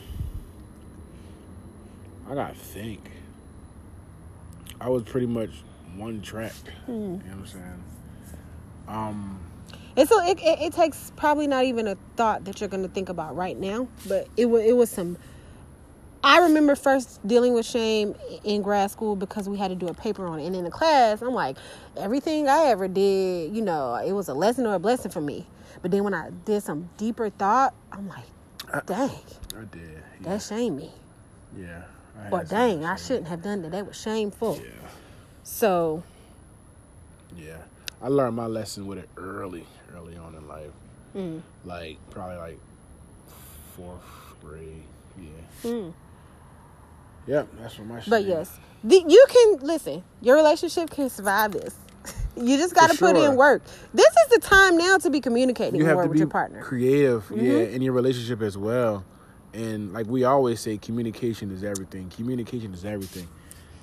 I 2.27 2.33
gotta 2.33 2.55
think. 2.55 3.11
I 4.81 4.89
was 4.89 5.03
pretty 5.03 5.27
much 5.27 5.51
one 5.95 6.21
track. 6.21 6.53
Mm. 6.87 6.87
You 6.87 6.95
know 6.95 7.17
what 7.17 7.29
I'm 7.29 7.45
saying? 7.45 7.83
Um, 8.87 9.39
and 9.95 10.09
so 10.09 10.23
it, 10.25 10.39
it, 10.41 10.59
it, 10.59 10.73
takes 10.73 11.11
probably 11.15 11.45
not 11.45 11.65
even 11.65 11.87
a 11.87 11.97
thought 12.15 12.45
that 12.45 12.59
you're 12.59 12.69
going 12.69 12.83
to 12.83 12.89
think 12.89 13.09
about 13.09 13.35
right 13.35 13.57
now, 13.57 13.87
but 14.07 14.27
it 14.37 14.45
was 14.45 14.63
it 14.63 14.75
was 14.75 14.89
some. 14.89 15.17
I 16.23 16.39
remember 16.39 16.75
first 16.75 17.25
dealing 17.27 17.53
with 17.53 17.65
shame 17.65 18.15
in 18.45 18.61
grad 18.61 18.89
school 18.89 19.15
because 19.15 19.49
we 19.49 19.57
had 19.57 19.67
to 19.67 19.75
do 19.75 19.87
a 19.87 19.93
paper 19.93 20.25
on 20.25 20.39
it, 20.39 20.47
and 20.47 20.55
in 20.55 20.63
the 20.63 20.71
class, 20.71 21.21
I'm 21.21 21.33
like, 21.33 21.57
everything 21.97 22.47
I 22.47 22.65
ever 22.67 22.87
did, 22.87 23.53
you 23.53 23.61
know, 23.61 23.95
it 23.95 24.13
was 24.13 24.29
a 24.29 24.33
lesson 24.33 24.65
or 24.65 24.75
a 24.75 24.79
blessing 24.79 25.11
for 25.11 25.21
me. 25.21 25.45
But 25.81 25.91
then 25.91 26.03
when 26.03 26.13
I 26.13 26.29
did 26.45 26.63
some 26.63 26.89
deeper 26.97 27.29
thought, 27.29 27.73
I'm 27.91 28.07
like, 28.07 28.85
dang, 28.85 29.09
I, 29.09 29.59
I 29.59 29.65
did. 29.69 29.81
Yeah. 30.21 30.29
That 30.29 30.41
shamed 30.41 30.77
me. 30.77 30.91
Yeah. 31.57 31.83
But 32.31 32.49
dang, 32.49 32.85
I 32.85 32.95
shouldn't 32.95 33.27
have 33.27 33.43
done 33.43 33.61
that. 33.63 33.71
That 33.71 33.87
was 33.87 33.99
shameful. 33.99 34.59
Yeah. 34.63 34.71
So. 35.43 36.03
Yeah, 37.35 37.57
I 38.01 38.07
learned 38.07 38.35
my 38.35 38.45
lesson 38.45 38.87
with 38.87 38.99
it 38.99 39.09
early 39.17 39.65
early 39.95 40.17
on 40.17 40.35
in 40.35 40.47
life. 40.47 40.71
Mm. 41.15 41.41
Like 41.65 41.97
probably 42.09 42.37
like 42.37 42.59
fourth 43.75 44.01
grade. 44.41 44.83
Yeah. 45.17 45.69
Mm. 45.69 45.93
Yep, 47.27 47.47
that's 47.59 47.77
what 47.77 47.87
my. 47.87 48.01
But 48.07 48.25
yes, 48.25 48.57
the, 48.83 49.03
you 49.07 49.25
can 49.29 49.57
listen. 49.59 50.03
Your 50.21 50.35
relationship 50.35 50.89
can 50.89 51.09
survive 51.09 51.53
this. 51.53 51.75
you 52.35 52.57
just 52.57 52.75
got 52.75 52.89
to 52.89 52.97
sure. 52.97 53.13
put 53.13 53.23
in 53.23 53.35
work. 53.35 53.63
This 53.93 54.09
is 54.09 54.29
the 54.31 54.39
time 54.39 54.77
now 54.77 54.97
to 54.97 55.09
be 55.09 55.21
communicating 55.21 55.79
you 55.79 55.85
more 55.85 56.05
with 56.07 56.17
your 56.17 56.27
partner. 56.27 56.61
Creative, 56.61 57.23
mm-hmm. 57.23 57.45
yeah, 57.45 57.57
in 57.59 57.81
your 57.81 57.93
relationship 57.93 58.41
as 58.41 58.57
well. 58.57 59.05
And 59.53 59.93
like 59.93 60.07
we 60.07 60.23
always 60.23 60.59
say, 60.59 60.77
communication 60.77 61.51
is 61.51 61.63
everything. 61.63 62.09
Communication 62.09 62.73
is 62.73 62.83
everything. 62.83 63.27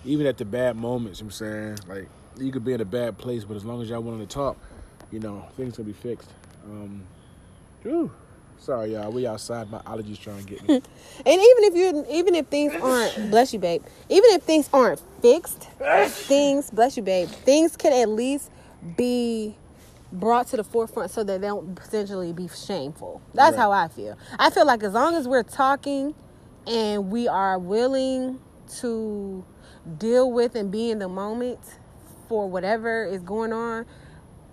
Even 0.04 0.26
at 0.26 0.36
the 0.36 0.44
bad 0.44 0.76
moments, 0.76 1.20
you 1.20 1.24
know 1.24 1.28
I'm 1.28 1.32
saying, 1.32 1.78
like 1.86 2.08
you 2.36 2.50
could 2.50 2.64
be 2.64 2.72
in 2.72 2.80
a 2.80 2.86
bad 2.86 3.18
place, 3.18 3.44
but 3.44 3.56
as 3.56 3.64
long 3.64 3.80
as 3.80 3.88
y'all 3.88 4.02
willing 4.02 4.20
to 4.20 4.26
talk, 4.26 4.56
you 5.10 5.20
know, 5.20 5.46
things 5.56 5.76
can 5.76 5.84
be 5.84 5.92
fixed. 5.92 6.30
Um, 6.64 7.02
whew. 7.82 8.10
Sorry, 8.58 8.92
y'all. 8.92 9.10
We 9.10 9.26
outside. 9.26 9.70
My 9.70 9.78
allergies 9.80 10.20
trying 10.20 10.44
to 10.44 10.54
get 10.54 10.68
me. 10.68 10.74
and 10.74 10.82
even 11.26 11.64
if 11.64 11.74
you, 11.74 12.06
even 12.10 12.34
if 12.34 12.46
things 12.48 12.74
aren't, 12.74 13.30
bless 13.30 13.54
you, 13.54 13.58
babe. 13.58 13.82
Even 14.10 14.30
if 14.32 14.42
things 14.42 14.68
aren't 14.72 15.00
fixed, 15.22 15.68
things, 16.08 16.70
bless 16.70 16.96
you, 16.96 17.02
babe. 17.02 17.28
Things 17.28 17.76
can 17.76 17.94
at 17.94 18.08
least 18.10 18.50
be 18.96 19.56
brought 20.12 20.46
to 20.48 20.56
the 20.56 20.64
forefront 20.64 21.10
so 21.10 21.24
that 21.24 21.40
they 21.40 21.46
don't 21.46 21.74
potentially 21.74 22.34
be 22.34 22.48
shameful. 22.48 23.22
That's 23.32 23.56
right. 23.56 23.62
how 23.62 23.72
I 23.72 23.88
feel. 23.88 24.18
I 24.38 24.50
feel 24.50 24.66
like 24.66 24.82
as 24.82 24.92
long 24.92 25.14
as 25.14 25.26
we're 25.26 25.42
talking 25.42 26.14
and 26.66 27.10
we 27.10 27.28
are 27.28 27.58
willing 27.58 28.40
to 28.80 29.42
deal 29.98 30.30
with 30.30 30.54
and 30.54 30.70
be 30.70 30.90
in 30.90 30.98
the 30.98 31.08
moment 31.08 31.60
for 32.28 32.48
whatever 32.48 33.04
is 33.04 33.22
going 33.22 33.52
on, 33.52 33.86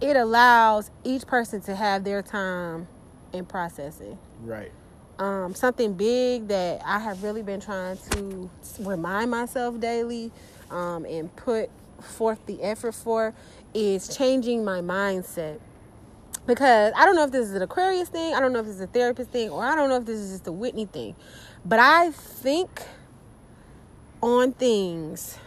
it 0.01 0.15
allows 0.15 0.91
each 1.03 1.25
person 1.25 1.61
to 1.61 1.75
have 1.75 2.03
their 2.03 2.21
time 2.21 2.87
in 3.33 3.45
processing. 3.45 4.17
Right. 4.43 4.71
Um, 5.19 5.55
something 5.55 5.93
big 5.93 6.47
that 6.49 6.81
I 6.85 6.99
have 6.99 7.23
really 7.23 7.41
been 7.41 7.59
trying 7.59 7.97
to 8.11 8.49
remind 8.79 9.31
myself 9.31 9.79
daily 9.79 10.31
um, 10.69 11.05
and 11.05 11.35
put 11.35 11.69
forth 12.01 12.45
the 12.45 12.61
effort 12.61 12.93
for 12.93 13.33
is 13.73 14.15
changing 14.15 14.63
my 14.63 14.81
mindset. 14.81 15.59
Because 16.45 16.93
I 16.95 17.03
don't 17.05 17.15
know 17.15 17.23
if 17.23 17.31
this 17.31 17.47
is 17.47 17.55
an 17.55 17.61
Aquarius 17.61 18.09
thing, 18.09 18.33
I 18.33 18.39
don't 18.39 18.53
know 18.53 18.59
if 18.59 18.65
this 18.67 18.75
is 18.75 18.81
a 18.81 18.87
therapist 18.87 19.31
thing, 19.31 19.49
or 19.49 19.63
I 19.63 19.75
don't 19.75 19.89
know 19.89 19.97
if 19.97 20.05
this 20.05 20.19
is 20.19 20.31
just 20.31 20.47
a 20.47 20.51
Whitney 20.51 20.85
thing. 20.85 21.15
But 21.65 21.79
I 21.79 22.11
think 22.11 22.83
on 24.21 24.53
things 24.53 25.37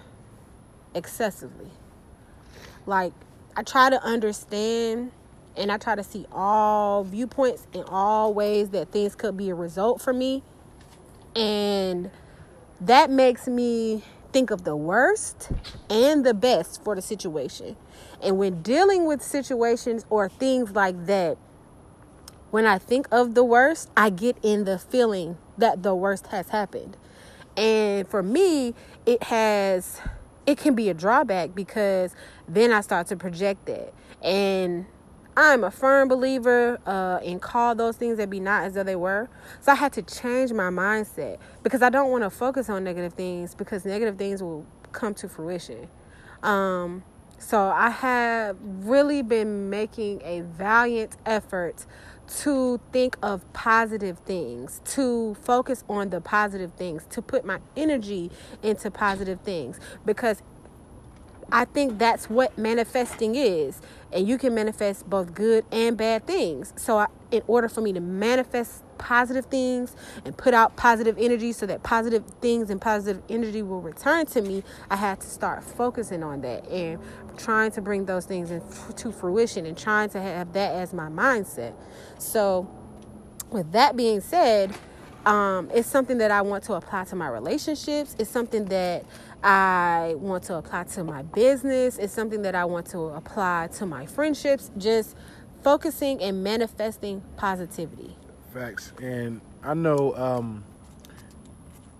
excessively. 0.94 1.70
Like 2.86 3.12
I 3.56 3.62
try 3.62 3.90
to 3.90 4.02
understand 4.02 5.12
and 5.56 5.70
I 5.72 5.76
try 5.76 5.94
to 5.94 6.04
see 6.04 6.26
all 6.32 7.04
viewpoints 7.04 7.66
and 7.74 7.84
all 7.88 8.32
ways 8.32 8.70
that 8.70 8.92
things 8.92 9.14
could 9.14 9.36
be 9.36 9.50
a 9.50 9.54
result 9.54 10.00
for 10.00 10.12
me. 10.12 10.42
And 11.34 12.10
that 12.80 13.10
makes 13.10 13.46
me 13.46 14.02
think 14.32 14.50
of 14.50 14.64
the 14.64 14.76
worst 14.76 15.50
and 15.88 16.24
the 16.24 16.34
best 16.34 16.82
for 16.84 16.94
the 16.94 17.02
situation. 17.02 17.76
And 18.22 18.38
when 18.38 18.62
dealing 18.62 19.06
with 19.06 19.22
situations 19.22 20.06
or 20.08 20.28
things 20.28 20.70
like 20.70 21.06
that, 21.06 21.36
when 22.50 22.66
I 22.66 22.78
think 22.78 23.06
of 23.10 23.34
the 23.34 23.44
worst, 23.44 23.90
I 23.96 24.10
get 24.10 24.36
in 24.42 24.64
the 24.64 24.78
feeling 24.78 25.36
that 25.58 25.82
the 25.82 25.94
worst 25.94 26.28
has 26.28 26.48
happened. 26.48 26.96
And 27.56 28.08
for 28.08 28.22
me, 28.22 28.74
it 29.06 29.24
has 29.24 30.00
it 30.46 30.58
can 30.58 30.74
be 30.74 30.88
a 30.88 30.94
drawback 30.94 31.54
because 31.54 32.14
then 32.48 32.72
I 32.72 32.80
start 32.80 33.06
to 33.08 33.16
project 33.16 33.66
that. 33.66 33.92
And 34.22 34.86
I'm 35.36 35.64
a 35.64 35.70
firm 35.70 36.08
believer 36.08 36.78
uh, 36.86 37.20
in 37.22 37.38
call 37.40 37.74
those 37.74 37.96
things 37.96 38.18
that 38.18 38.28
be 38.28 38.40
not 38.40 38.64
as 38.64 38.74
though 38.74 38.82
they 38.82 38.96
were. 38.96 39.28
So 39.60 39.72
I 39.72 39.74
had 39.74 39.92
to 39.94 40.02
change 40.02 40.52
my 40.52 40.70
mindset 40.70 41.38
because 41.62 41.82
I 41.82 41.90
don't 41.90 42.10
want 42.10 42.24
to 42.24 42.30
focus 42.30 42.68
on 42.68 42.84
negative 42.84 43.14
things 43.14 43.54
because 43.54 43.84
negative 43.84 44.16
things 44.18 44.42
will 44.42 44.66
come 44.92 45.14
to 45.14 45.28
fruition. 45.28 45.88
Um, 46.42 47.04
so 47.38 47.68
I 47.68 47.90
have 47.90 48.56
really 48.60 49.22
been 49.22 49.70
making 49.70 50.20
a 50.22 50.42
valiant 50.42 51.16
effort 51.24 51.86
to 52.38 52.80
think 52.92 53.16
of 53.22 53.50
positive 53.52 54.18
things, 54.20 54.80
to 54.84 55.34
focus 55.42 55.84
on 55.88 56.10
the 56.10 56.20
positive 56.20 56.72
things, 56.74 57.04
to 57.10 57.22
put 57.22 57.44
my 57.44 57.58
energy 57.76 58.30
into 58.62 58.90
positive 58.90 59.40
things 59.40 59.80
because 60.06 60.42
I 61.52 61.64
think 61.64 61.98
that's 61.98 62.30
what 62.30 62.56
manifesting 62.56 63.34
is. 63.34 63.80
And 64.12 64.26
you 64.28 64.38
can 64.38 64.54
manifest 64.54 65.08
both 65.10 65.34
good 65.34 65.64
and 65.72 65.96
bad 65.96 66.26
things. 66.26 66.72
So, 66.76 66.98
I, 66.98 67.06
in 67.30 67.42
order 67.46 67.68
for 67.68 67.80
me 67.80 67.92
to 67.92 68.00
manifest 68.00 68.82
positive 69.00 69.46
things 69.46 69.96
and 70.24 70.36
put 70.36 70.54
out 70.54 70.76
positive 70.76 71.16
energy 71.18 71.52
so 71.52 71.66
that 71.66 71.82
positive 71.82 72.24
things 72.40 72.70
and 72.70 72.80
positive 72.80 73.22
energy 73.28 73.62
will 73.62 73.80
return 73.80 74.26
to 74.26 74.42
me, 74.42 74.62
I 74.88 74.96
had 74.96 75.20
to 75.20 75.26
start 75.26 75.64
focusing 75.64 76.22
on 76.22 76.42
that 76.42 76.68
and 76.68 77.00
trying 77.36 77.72
to 77.72 77.80
bring 77.80 78.04
those 78.04 78.26
things 78.26 78.50
into 78.50 79.10
fruition 79.10 79.66
and 79.66 79.76
trying 79.76 80.10
to 80.10 80.20
have 80.20 80.52
that 80.52 80.74
as 80.74 80.92
my 80.92 81.08
mindset. 81.08 81.74
So, 82.18 82.70
with 83.50 83.72
that 83.72 83.96
being 83.96 84.20
said, 84.20 84.72
um, 85.26 85.70
it's 85.74 85.88
something 85.88 86.18
that 86.18 86.30
I 86.30 86.42
want 86.42 86.64
to 86.64 86.74
apply 86.74 87.04
to 87.04 87.16
my 87.16 87.28
relationships. 87.28 88.16
It's 88.18 88.30
something 88.30 88.66
that 88.66 89.04
I 89.42 90.14
want 90.16 90.44
to 90.44 90.56
apply 90.56 90.84
to 90.84 91.04
my 91.04 91.22
business. 91.22 91.98
It's 91.98 92.12
something 92.12 92.42
that 92.42 92.54
I 92.54 92.64
want 92.64 92.86
to 92.90 93.06
apply 93.08 93.68
to 93.74 93.86
my 93.86 94.06
friendships. 94.06 94.70
Just 94.78 95.16
focusing 95.62 96.22
and 96.22 96.42
manifesting 96.42 97.22
positivity. 97.36 98.16
Facts. 98.52 98.92
And 99.00 99.40
I 99.62 99.74
know 99.74 100.14
um, 100.16 100.64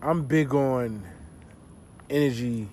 I'm 0.03 0.25
big 0.25 0.53
on 0.53 1.05
energy 2.09 2.67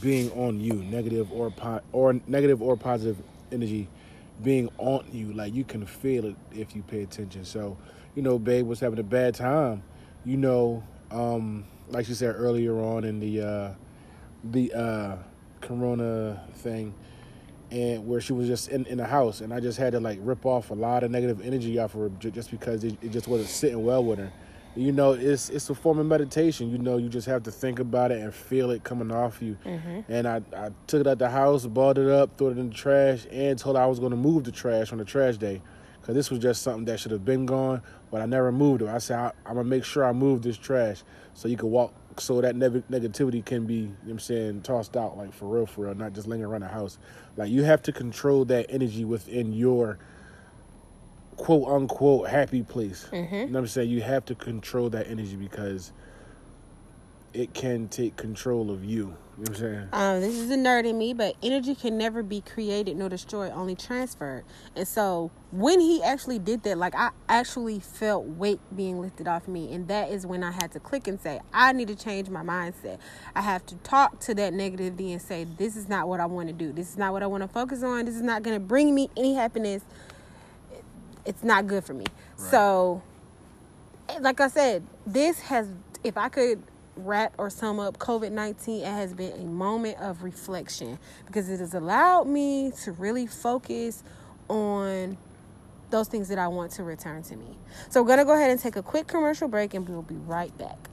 being 0.00 0.30
on 0.32 0.58
you, 0.58 0.72
negative 0.72 1.30
or 1.30 1.50
po- 1.50 1.82
or 1.92 2.18
negative 2.26 2.62
or 2.62 2.76
positive 2.76 3.18
energy 3.52 3.88
being 4.42 4.70
on 4.78 5.04
you. 5.12 5.34
Like 5.34 5.54
you 5.54 5.64
can 5.64 5.84
feel 5.84 6.24
it 6.24 6.36
if 6.52 6.74
you 6.74 6.82
pay 6.82 7.02
attention. 7.02 7.44
So, 7.44 7.76
you 8.14 8.22
know, 8.22 8.38
babe 8.38 8.66
was 8.66 8.80
having 8.80 8.98
a 8.98 9.04
bad 9.04 9.34
time. 9.34 9.82
You 10.24 10.38
know, 10.38 10.82
um, 11.10 11.66
like 11.88 12.06
she 12.06 12.14
said 12.14 12.34
earlier 12.36 12.78
on 12.80 13.04
in 13.04 13.20
the 13.20 13.40
uh, 13.42 13.70
the 14.44 14.72
uh, 14.72 15.16
Corona 15.60 16.42
thing, 16.54 16.94
and 17.70 18.06
where 18.06 18.20
she 18.20 18.32
was 18.32 18.46
just 18.46 18.68
in, 18.68 18.86
in 18.86 18.98
the 18.98 19.06
house, 19.06 19.40
and 19.40 19.52
I 19.52 19.60
just 19.60 19.78
had 19.78 19.92
to 19.92 20.00
like 20.00 20.18
rip 20.22 20.46
off 20.46 20.70
a 20.70 20.74
lot 20.74 21.02
of 21.02 21.10
negative 21.10 21.40
energy 21.40 21.78
off 21.78 21.94
of 21.94 22.00
her 22.00 22.30
just 22.30 22.50
because 22.50 22.84
it, 22.84 22.96
it 23.02 23.10
just 23.10 23.28
wasn't 23.28 23.48
sitting 23.48 23.84
well 23.84 24.04
with 24.04 24.18
her. 24.18 24.32
You 24.76 24.90
know, 24.90 25.12
it's 25.12 25.50
it's 25.50 25.70
a 25.70 25.74
form 25.74 25.98
of 25.98 26.06
meditation. 26.06 26.68
You 26.68 26.78
know, 26.78 26.96
you 26.96 27.08
just 27.08 27.28
have 27.28 27.44
to 27.44 27.52
think 27.52 27.78
about 27.78 28.10
it 28.10 28.20
and 28.20 28.34
feel 28.34 28.70
it 28.70 28.82
coming 28.82 29.12
off 29.12 29.40
you. 29.40 29.56
Mm-hmm. 29.64 30.00
And 30.12 30.26
I, 30.26 30.42
I 30.56 30.70
took 30.88 31.02
it 31.02 31.06
out 31.06 31.18
the 31.18 31.30
house, 31.30 31.64
balled 31.64 31.98
it 31.98 32.08
up, 32.08 32.36
threw 32.36 32.48
it 32.48 32.58
in 32.58 32.70
the 32.70 32.74
trash, 32.74 33.26
and 33.30 33.56
told 33.56 33.76
her 33.76 33.82
I 33.82 33.86
was 33.86 34.00
going 34.00 34.10
to 34.10 34.16
move 34.16 34.44
the 34.44 34.52
trash 34.52 34.90
on 34.90 34.98
the 34.98 35.04
trash 35.04 35.36
day 35.36 35.62
because 36.04 36.14
this 36.14 36.30
was 36.30 36.38
just 36.38 36.60
something 36.60 36.84
that 36.84 37.00
should 37.00 37.12
have 37.12 37.24
been 37.24 37.46
gone, 37.46 37.80
but 38.10 38.20
I 38.20 38.26
never 38.26 38.52
moved 38.52 38.82
it. 38.82 38.88
I 38.88 38.98
said 38.98 39.18
I, 39.18 39.32
am 39.48 39.56
gonna 39.56 39.64
make 39.64 39.84
sure 39.84 40.04
I 40.04 40.12
move 40.12 40.42
this 40.42 40.58
trash 40.58 41.02
so 41.32 41.48
you 41.48 41.56
can 41.56 41.70
walk, 41.70 41.94
so 42.20 42.40
that 42.40 42.56
ne- 42.56 42.68
negativity 42.90 43.44
can 43.44 43.66
be, 43.66 43.74
you 43.74 43.88
know 44.04 44.12
I'm 44.12 44.18
saying, 44.18 44.62
tossed 44.62 44.96
out 44.96 45.16
like 45.16 45.32
for 45.32 45.46
real, 45.46 45.66
for 45.66 45.84
real, 45.86 45.94
not 45.94 46.12
just 46.12 46.26
lingering 46.26 46.50
around 46.50 46.62
the 46.62 46.68
house. 46.68 46.98
Like 47.36 47.50
you 47.50 47.64
have 47.64 47.82
to 47.82 47.92
control 47.92 48.44
that 48.46 48.66
energy 48.68 49.04
within 49.04 49.52
your 49.52 49.98
quote 51.36 51.68
unquote 51.68 52.28
happy 52.28 52.62
place. 52.62 53.08
Mm-hmm. 53.10 53.34
You 53.34 53.46
know 53.46 53.52
what 53.52 53.58
I'm 53.60 53.66
saying? 53.68 53.90
You 53.90 54.02
have 54.02 54.24
to 54.26 54.34
control 54.34 54.90
that 54.90 55.08
energy 55.08 55.36
because 55.36 55.92
it 57.34 57.52
can 57.52 57.88
take 57.88 58.16
control 58.16 58.70
of 58.70 58.84
you. 58.84 59.16
You 59.36 59.44
know 59.44 59.48
what 59.48 59.48
I'm 59.48 59.54
saying? 59.56 59.88
Um, 59.92 60.20
this 60.20 60.34
is 60.36 60.48
a 60.52 60.54
nerd 60.54 60.86
in 60.86 60.96
me, 60.96 61.12
but 61.12 61.34
energy 61.42 61.74
can 61.74 61.98
never 61.98 62.22
be 62.22 62.40
created 62.40 62.96
nor 62.96 63.08
destroyed, 63.08 63.50
only 63.52 63.74
transferred. 63.74 64.44
And 64.76 64.86
so 64.86 65.32
when 65.50 65.80
he 65.80 66.00
actually 66.04 66.38
did 66.38 66.62
that, 66.62 66.78
like 66.78 66.94
I 66.94 67.10
actually 67.28 67.80
felt 67.80 68.26
weight 68.26 68.60
being 68.76 69.00
lifted 69.00 69.26
off 69.26 69.48
me. 69.48 69.74
And 69.74 69.88
that 69.88 70.10
is 70.10 70.24
when 70.24 70.44
I 70.44 70.52
had 70.52 70.70
to 70.72 70.80
click 70.80 71.08
and 71.08 71.20
say, 71.20 71.40
I 71.52 71.72
need 71.72 71.88
to 71.88 71.96
change 71.96 72.28
my 72.28 72.42
mindset. 72.42 72.98
I 73.34 73.40
have 73.40 73.66
to 73.66 73.74
talk 73.76 74.20
to 74.20 74.34
that 74.36 74.52
negativity 74.52 75.10
and 75.10 75.20
say, 75.20 75.44
this 75.58 75.74
is 75.74 75.88
not 75.88 76.06
what 76.06 76.20
I 76.20 76.26
want 76.26 76.46
to 76.46 76.54
do. 76.54 76.70
This 76.72 76.90
is 76.90 76.96
not 76.96 77.12
what 77.12 77.24
I 77.24 77.26
want 77.26 77.42
to 77.42 77.48
focus 77.48 77.82
on. 77.82 78.04
This 78.04 78.14
is 78.14 78.22
not 78.22 78.44
going 78.44 78.54
to 78.54 78.64
bring 78.64 78.94
me 78.94 79.10
any 79.16 79.34
happiness. 79.34 79.82
It's 81.24 81.42
not 81.42 81.66
good 81.66 81.82
for 81.82 81.94
me. 81.94 82.04
Right. 82.38 82.50
So, 82.52 83.02
like 84.20 84.40
I 84.40 84.46
said, 84.46 84.86
this 85.04 85.40
has, 85.40 85.66
if 86.04 86.16
I 86.16 86.28
could 86.28 86.62
wrap 86.96 87.34
or 87.38 87.50
sum 87.50 87.80
up 87.80 87.98
COVID 87.98 88.32
19, 88.32 88.82
it 88.82 88.86
has 88.86 89.14
been 89.14 89.32
a 89.32 89.44
moment 89.44 89.98
of 89.98 90.22
reflection 90.22 90.98
because 91.26 91.48
it 91.48 91.60
has 91.60 91.74
allowed 91.74 92.26
me 92.26 92.72
to 92.82 92.92
really 92.92 93.26
focus 93.26 94.02
on 94.48 95.16
those 95.90 96.08
things 96.08 96.28
that 96.28 96.38
I 96.38 96.48
want 96.48 96.72
to 96.72 96.84
return 96.84 97.22
to 97.24 97.36
me. 97.36 97.56
So, 97.88 98.02
we're 98.02 98.08
going 98.08 98.18
to 98.18 98.24
go 98.24 98.34
ahead 98.34 98.50
and 98.50 98.60
take 98.60 98.76
a 98.76 98.82
quick 98.82 99.06
commercial 99.06 99.48
break 99.48 99.74
and 99.74 99.88
we'll 99.88 100.02
be 100.02 100.16
right 100.16 100.56
back. 100.58 100.90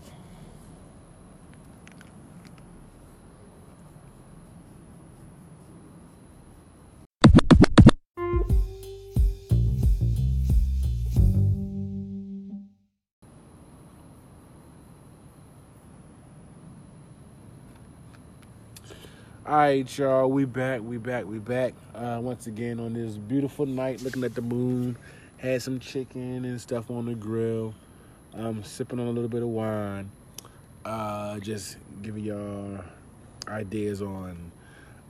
All 19.52 19.58
right, 19.58 19.98
y'all, 19.98 20.32
we 20.32 20.46
back, 20.46 20.80
we 20.80 20.96
back, 20.96 21.26
we 21.26 21.38
back. 21.38 21.74
Uh, 21.94 22.20
once 22.22 22.48
again 22.48 22.80
on 22.80 22.94
this 22.94 23.18
beautiful 23.18 23.66
night, 23.66 24.02
looking 24.02 24.24
at 24.24 24.34
the 24.34 24.42
moon. 24.42 24.96
Had 25.40 25.62
some 25.62 25.78
chicken 25.82 26.46
and 26.46 26.62
stuff 26.62 26.90
on 26.90 27.06
the 27.06 27.16
grill. 27.16 27.74
Um, 28.34 28.64
sipping 28.64 28.98
on 28.98 29.08
a 29.08 29.12
little 29.12 29.28
bit 29.28 29.42
of 29.42 29.50
wine. 29.50 30.10
Uh, 30.86 31.38
just 31.40 31.76
giving 32.02 32.24
y'all 32.24 32.80
ideas 33.46 34.02
on 34.02 34.54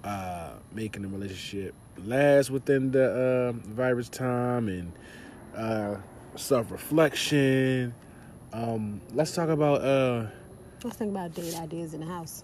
uh, 0.03 0.53
making 0.73 1.05
a 1.05 1.07
relationship 1.07 1.75
last 2.03 2.49
within 2.49 2.89
the 2.89 3.11
uh, 3.11 3.51
virus 3.69 4.09
time 4.09 4.69
and 4.69 4.91
uh, 5.55 5.97
self 6.35 6.71
reflection. 6.71 7.93
Um, 8.53 9.01
let's 9.13 9.35
talk 9.35 9.49
about. 9.49 9.81
Uh, 9.81 10.25
let's 10.83 10.97
think 10.97 11.11
about 11.11 11.31
date 11.35 11.55
ideas 11.59 11.93
in 11.93 11.99
the 11.99 12.07
house. 12.07 12.43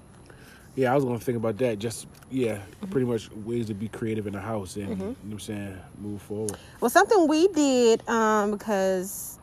Yeah, 0.78 0.92
I 0.92 0.96
was 0.96 1.04
gonna 1.04 1.20
think 1.20 1.38
about 1.38 1.58
that. 1.58 1.80
Just 1.80 2.06
yeah, 2.30 2.58
mm-hmm. 2.58 2.92
pretty 2.92 3.08
much 3.08 3.32
ways 3.32 3.66
to 3.66 3.74
be 3.74 3.88
creative 3.88 4.28
in 4.28 4.34
the 4.34 4.40
house 4.40 4.76
and 4.76 4.90
mm-hmm. 4.90 5.02
you 5.02 5.08
know 5.08 5.16
what 5.24 5.32
I'm 5.34 5.40
saying, 5.40 5.78
move 6.00 6.22
forward. 6.22 6.56
Well, 6.80 6.92
something 6.92 7.28
we 7.28 7.48
did 7.48 8.08
um, 8.08 8.52
because 8.52 9.40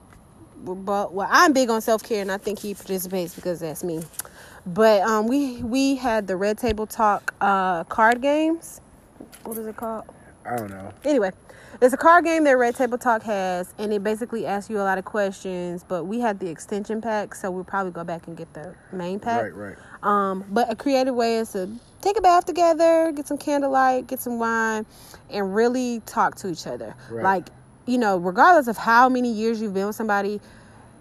but 0.65 1.13
well, 1.13 1.29
I'm 1.29 1.53
big 1.53 1.71
on 1.71 1.81
self 1.81 2.05
care, 2.05 2.23
and 2.23 2.31
I 2.31 2.39
think 2.39 2.61
he 2.61 2.73
participates 2.73 3.35
because 3.35 3.59
that's 3.59 3.83
me. 3.83 4.03
But 4.65 5.03
um, 5.03 5.27
we 5.27 5.61
we 5.63 5.97
had 5.97 6.29
the 6.29 6.37
Red 6.37 6.57
Table 6.57 6.87
Talk 6.87 7.35
uh, 7.41 7.83
card 7.85 8.23
games. 8.23 8.81
What 9.43 9.59
is 9.59 9.67
it 9.67 9.77
called? 9.77 10.05
I 10.47 10.57
don't 10.57 10.71
know. 10.71 10.93
Anyway, 11.05 11.31
it's 11.81 11.95
a 11.95 11.97
card 11.97 12.25
game 12.25 12.45
that 12.45 12.57
Red 12.57 12.77
Table 12.77 12.99
Talk 12.99 13.23
has, 13.23 13.73
and 13.79 13.93
it 13.93 14.03
basically 14.03 14.47
asks 14.47 14.71
you 14.71 14.79
a 14.79 14.83
lot 14.83 14.99
of 14.99 15.05
questions. 15.05 15.85
But 15.87 16.05
we 16.05 16.21
had 16.21 16.39
the 16.39 16.49
extension 16.49 17.01
pack, 17.01 17.35
so 17.35 17.51
we'll 17.51 17.65
probably 17.65 17.93
go 17.93 18.05
back 18.05 18.27
and 18.27 18.37
get 18.37 18.53
the 18.55 18.75
main 18.93 19.21
pack. 19.21 19.43
Right, 19.43 19.55
right. 19.55 19.77
Um, 20.03 20.45
but 20.51 20.71
a 20.71 20.77
creative 20.77 21.15
way 21.15 21.37
is 21.37 21.53
to 21.53 21.69
take 22.01 22.19
a 22.19 22.21
bath 22.21 22.45
together, 22.45 23.13
get 23.13 23.27
some 23.27 23.39
candlelight, 23.39 24.07
get 24.07 24.21
some 24.21 24.39
wine, 24.39 24.85
and 25.31 25.55
really 25.55 26.01
talk 26.07 26.37
to 26.37 26.49
each 26.49 26.67
other. 26.67 26.95
Right. 27.11 27.25
Like, 27.25 27.49
you 27.87 27.99
know, 27.99 28.19
regardless 28.19 28.67
of 28.67 28.77
how 28.77 29.09
many 29.09 29.33
years 29.33 29.61
you've 29.61 29.75
been 29.75 29.87
with 29.87 29.97
somebody, 29.97 30.41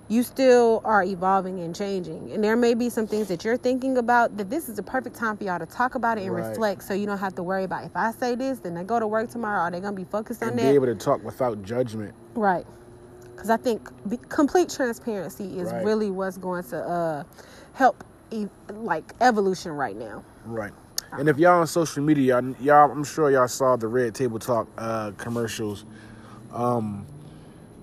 you 0.10 0.22
still 0.24 0.82
are 0.84 1.04
evolving 1.04 1.60
and 1.60 1.76
changing. 1.76 2.32
And 2.32 2.44
there 2.44 2.56
may 2.56 2.74
be 2.74 2.90
some 2.90 3.08
things 3.08 3.28
that 3.30 3.46
you're 3.46 3.58
thinking 3.58 3.98
about 3.98 4.38
that 4.38 4.50
this 4.50 4.68
is 4.68 4.76
the 4.76 4.84
perfect 4.84 5.16
time 5.16 5.38
for 5.38 5.46
y'all 5.46 5.60
to 5.60 5.66
talk 5.66 5.96
about 5.96 6.18
it 6.18 6.24
and 6.24 6.34
right. 6.34 6.50
reflect 6.50 6.84
so 6.84 6.94
you 6.94 7.06
don't 7.06 7.18
have 7.18 7.36
to 7.36 7.44
worry 7.44 7.64
about 7.64 7.86
if 7.86 7.96
I 7.96 8.12
say 8.12 8.36
this, 8.36 8.60
then 8.60 8.74
they 8.74 8.84
go 8.84 9.00
to 9.00 9.08
work 9.08 9.30
tomorrow, 9.30 9.62
are 9.62 9.72
they 9.72 9.80
going 9.80 9.96
to 9.96 10.02
be 10.02 10.10
focused 10.10 10.42
and 10.42 10.52
on 10.52 10.58
that? 10.58 10.64
be 10.64 10.76
able 10.76 10.88
to 10.88 10.96
talk 10.96 11.24
without 11.24 11.64
judgment. 11.64 12.14
Right. 12.36 12.66
Because 13.32 13.50
I 13.50 13.58
think 13.58 13.90
complete 14.30 14.70
transparency 14.70 15.58
is 15.58 15.72
right. 15.72 15.84
really 15.84 16.12
what's 16.12 16.38
going 16.38 16.64
to 16.66 16.78
uh, 16.78 17.24
help 17.74 18.04
e- 18.32 18.48
like 18.72 19.14
evolution 19.22 19.72
right 19.72 19.96
now. 19.96 20.24
Right. 20.46 20.74
And 21.14 21.30
if 21.30 21.38
y'all 21.38 21.60
on 21.60 21.68
social 21.68 22.04
media, 22.04 22.42
y'all, 22.42 22.56
y'all, 22.60 22.92
I'm 22.92 23.04
sure 23.04 23.30
y'all 23.32 23.48
saw 23.48 23.76
the 23.76 23.88
Red 23.88 24.16
Table 24.16 24.40
Talk 24.40 24.68
uh, 24.78 25.12
commercials. 25.12 25.86
Um, 26.52 27.06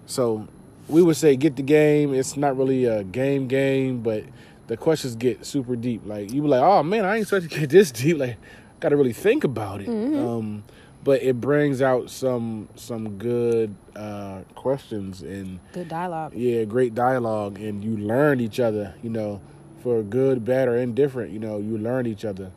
so 0.06 0.48
we 0.90 1.02
would 1.02 1.16
say 1.16 1.36
get 1.36 1.56
the 1.56 1.62
game. 1.62 2.14
It's 2.14 2.36
not 2.36 2.56
really 2.56 2.84
a 2.84 3.04
game 3.04 3.48
game, 3.48 4.02
but 4.02 4.24
the 4.66 4.76
questions 4.76 5.16
get 5.16 5.44
super 5.44 5.76
deep. 5.76 6.02
Like 6.04 6.32
you 6.32 6.42
be 6.42 6.48
like, 6.48 6.62
oh 6.62 6.82
man, 6.82 7.04
I 7.04 7.16
ain't 7.16 7.22
expect 7.22 7.50
to 7.50 7.60
get 7.60 7.70
this 7.70 7.90
deep. 7.90 8.18
Like, 8.18 8.36
got 8.80 8.90
to 8.90 8.96
really 8.96 9.12
think 9.12 9.44
about 9.44 9.80
it. 9.80 9.88
Mm-hmm. 9.88 10.18
Um, 10.18 10.64
but 11.02 11.22
it 11.22 11.40
brings 11.40 11.80
out 11.80 12.10
some 12.10 12.68
some 12.76 13.16
good 13.18 13.74
uh, 13.96 14.40
questions 14.54 15.22
and 15.22 15.60
good 15.72 15.88
dialogue. 15.88 16.34
Yeah, 16.34 16.64
great 16.64 16.94
dialogue, 16.94 17.58
and 17.58 17.82
you 17.82 17.96
learn 17.96 18.40
each 18.40 18.60
other. 18.60 18.94
You 19.02 19.10
know, 19.10 19.40
for 19.82 20.02
good, 20.02 20.44
bad, 20.44 20.68
or 20.68 20.76
indifferent. 20.76 21.32
You 21.32 21.38
know, 21.38 21.58
you 21.58 21.78
learn 21.78 22.06
each 22.06 22.24
other. 22.24 22.50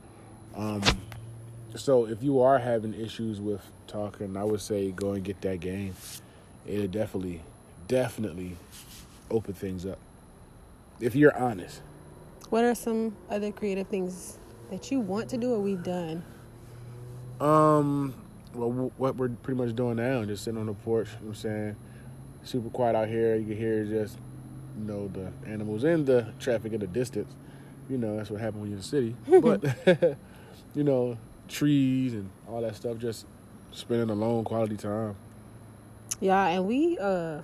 Um, 0.56 0.82
so 1.76 2.06
if 2.06 2.22
you 2.22 2.42
are 2.42 2.60
having 2.60 2.94
issues 2.94 3.42
with 3.42 3.62
talking, 3.88 4.38
I 4.38 4.44
would 4.44 4.62
say 4.62 4.92
go 4.92 5.14
and 5.14 5.24
get 5.24 5.42
that 5.42 5.60
game. 5.60 5.96
It'll 6.66 6.88
definitely, 6.88 7.42
definitely 7.94 8.58
open 9.30 9.54
things 9.54 9.86
up. 9.86 10.00
If 11.00 11.14
you're 11.16 11.38
honest. 11.38 11.84
What 12.50 12.64
are 12.64 12.74
some 12.74 13.16
other 13.30 13.52
creative 13.52 13.88
things 13.88 14.40
that 14.72 14.90
you 14.90 15.00
want 15.00 15.30
to 15.30 15.38
do 15.38 15.54
or 15.54 15.60
we've 15.60 15.84
done? 15.84 16.24
Um, 17.40 18.16
well, 18.56 18.92
what 18.98 19.16
we're 19.16 19.30
pretty 19.30 19.62
much 19.62 19.76
doing 19.76 19.98
now, 19.98 20.26
just 20.26 20.44
sitting 20.44 20.60
on 20.60 20.66
the 20.66 20.74
porch. 20.74 21.10
You 21.20 21.26
know 21.26 21.30
I'm 21.30 21.36
saying, 21.36 21.76
super 22.42 22.72
quiet 22.72 22.96
out 22.96 23.10
here. 23.10 23.36
You 23.36 23.46
can 23.46 23.58
hear 23.58 23.86
just, 23.86 24.18
you 24.80 24.86
know, 24.86 25.08
the 25.10 25.32
animals 25.48 25.84
and 25.84 26.04
the 26.04 26.34
traffic 26.40 26.74
in 26.74 26.80
the 26.80 26.88
distance. 26.88 27.32
You 27.92 28.00
know, 28.00 28.18
that's 28.18 28.32
what 28.32 28.42
happens 28.42 28.62
when 28.62 28.72
you're 28.72 28.80
in 28.80 28.82
the 28.82 29.62
city. 29.62 29.78
but, 29.98 30.18
you 30.74 30.84
know, 30.84 31.16
trees 31.48 32.14
and 32.14 32.28
all 32.50 32.62
that 32.62 32.76
stuff. 32.76 32.98
Just 32.98 33.28
spending 33.72 34.10
alone 34.10 34.46
quality 34.46 34.78
time. 34.78 35.16
Yeah, 36.20 36.48
and 36.48 36.66
we, 36.66 36.98
uh, 36.98 37.42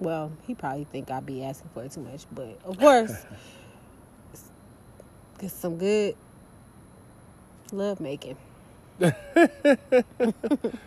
well, 0.00 0.32
he 0.46 0.54
probably 0.54 0.84
think 0.84 1.10
I'd 1.10 1.26
be 1.26 1.44
asking 1.44 1.70
for 1.74 1.84
it 1.84 1.92
too 1.92 2.00
much, 2.00 2.24
but 2.32 2.58
of 2.64 2.78
course, 2.78 3.12
get 5.38 5.50
some 5.50 5.78
good 5.78 6.16
love 7.72 8.00
making. 8.00 8.36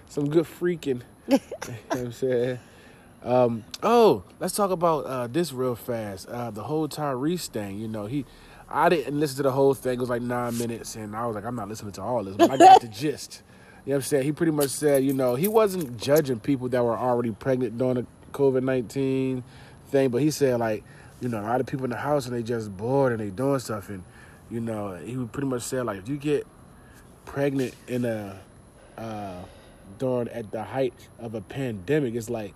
Some 0.07 0.29
good 0.29 0.45
freaking. 0.45 1.01
you 1.27 1.37
know 1.37 1.39
what 1.87 1.97
I'm 1.97 2.11
saying? 2.11 2.59
Um, 3.23 3.65
oh, 3.81 4.23
let's 4.39 4.55
talk 4.55 4.69
about 4.69 5.05
uh, 5.05 5.25
this 5.25 5.51
real 5.51 5.75
fast. 5.75 6.27
Uh, 6.27 6.51
the 6.51 6.63
whole 6.63 6.87
Tyrese 6.87 7.47
thing, 7.47 7.79
you 7.79 7.87
know, 7.87 8.05
he 8.05 8.25
I 8.69 8.89
didn't 8.89 9.19
listen 9.19 9.37
to 9.37 9.43
the 9.43 9.51
whole 9.51 9.73
thing. 9.73 9.93
It 9.93 9.99
was 9.99 10.09
like 10.09 10.21
nine 10.21 10.57
minutes, 10.57 10.95
and 10.95 11.15
I 11.15 11.25
was 11.25 11.35
like, 11.35 11.45
I'm 11.45 11.55
not 11.55 11.69
listening 11.69 11.91
to 11.93 12.01
all 12.01 12.23
this, 12.23 12.35
but 12.35 12.51
I 12.51 12.57
got 12.57 12.81
the 12.81 12.87
gist. 12.87 13.41
You 13.85 13.91
know 13.91 13.95
what 13.95 13.97
I'm 13.97 14.01
saying? 14.03 14.23
He 14.23 14.31
pretty 14.31 14.51
much 14.51 14.69
said, 14.69 15.03
you 15.03 15.13
know, 15.13 15.35
he 15.35 15.47
wasn't 15.47 15.97
judging 15.97 16.39
people 16.39 16.69
that 16.69 16.83
were 16.83 16.97
already 16.97 17.31
pregnant 17.31 17.77
during 17.77 17.95
the 17.95 18.05
COVID 18.33 18.63
19 18.63 19.43
thing, 19.87 20.09
but 20.09 20.21
he 20.21 20.31
said, 20.31 20.59
like, 20.59 20.83
you 21.21 21.29
know, 21.29 21.39
a 21.39 21.43
lot 21.43 21.61
of 21.61 21.67
people 21.67 21.85
in 21.85 21.91
the 21.91 21.97
house 21.97 22.25
and 22.25 22.35
they 22.35 22.43
just 22.43 22.75
bored 22.75 23.13
and 23.13 23.21
they 23.21 23.29
doing 23.29 23.59
stuff. 23.59 23.89
And, 23.89 24.03
you 24.51 24.59
know, 24.59 24.95
he 24.95 25.15
would 25.15 25.31
pretty 25.31 25.47
much 25.47 25.61
say, 25.61 25.81
like, 25.81 25.99
if 25.99 26.09
you 26.09 26.17
get 26.17 26.45
pregnant 27.25 27.73
in 27.87 28.05
a 28.05 28.39
uh, 28.97 29.41
during 29.97 30.27
at 30.29 30.51
the 30.51 30.63
height 30.63 30.93
of 31.19 31.35
a 31.35 31.41
pandemic, 31.41 32.15
it's 32.15 32.29
like, 32.29 32.53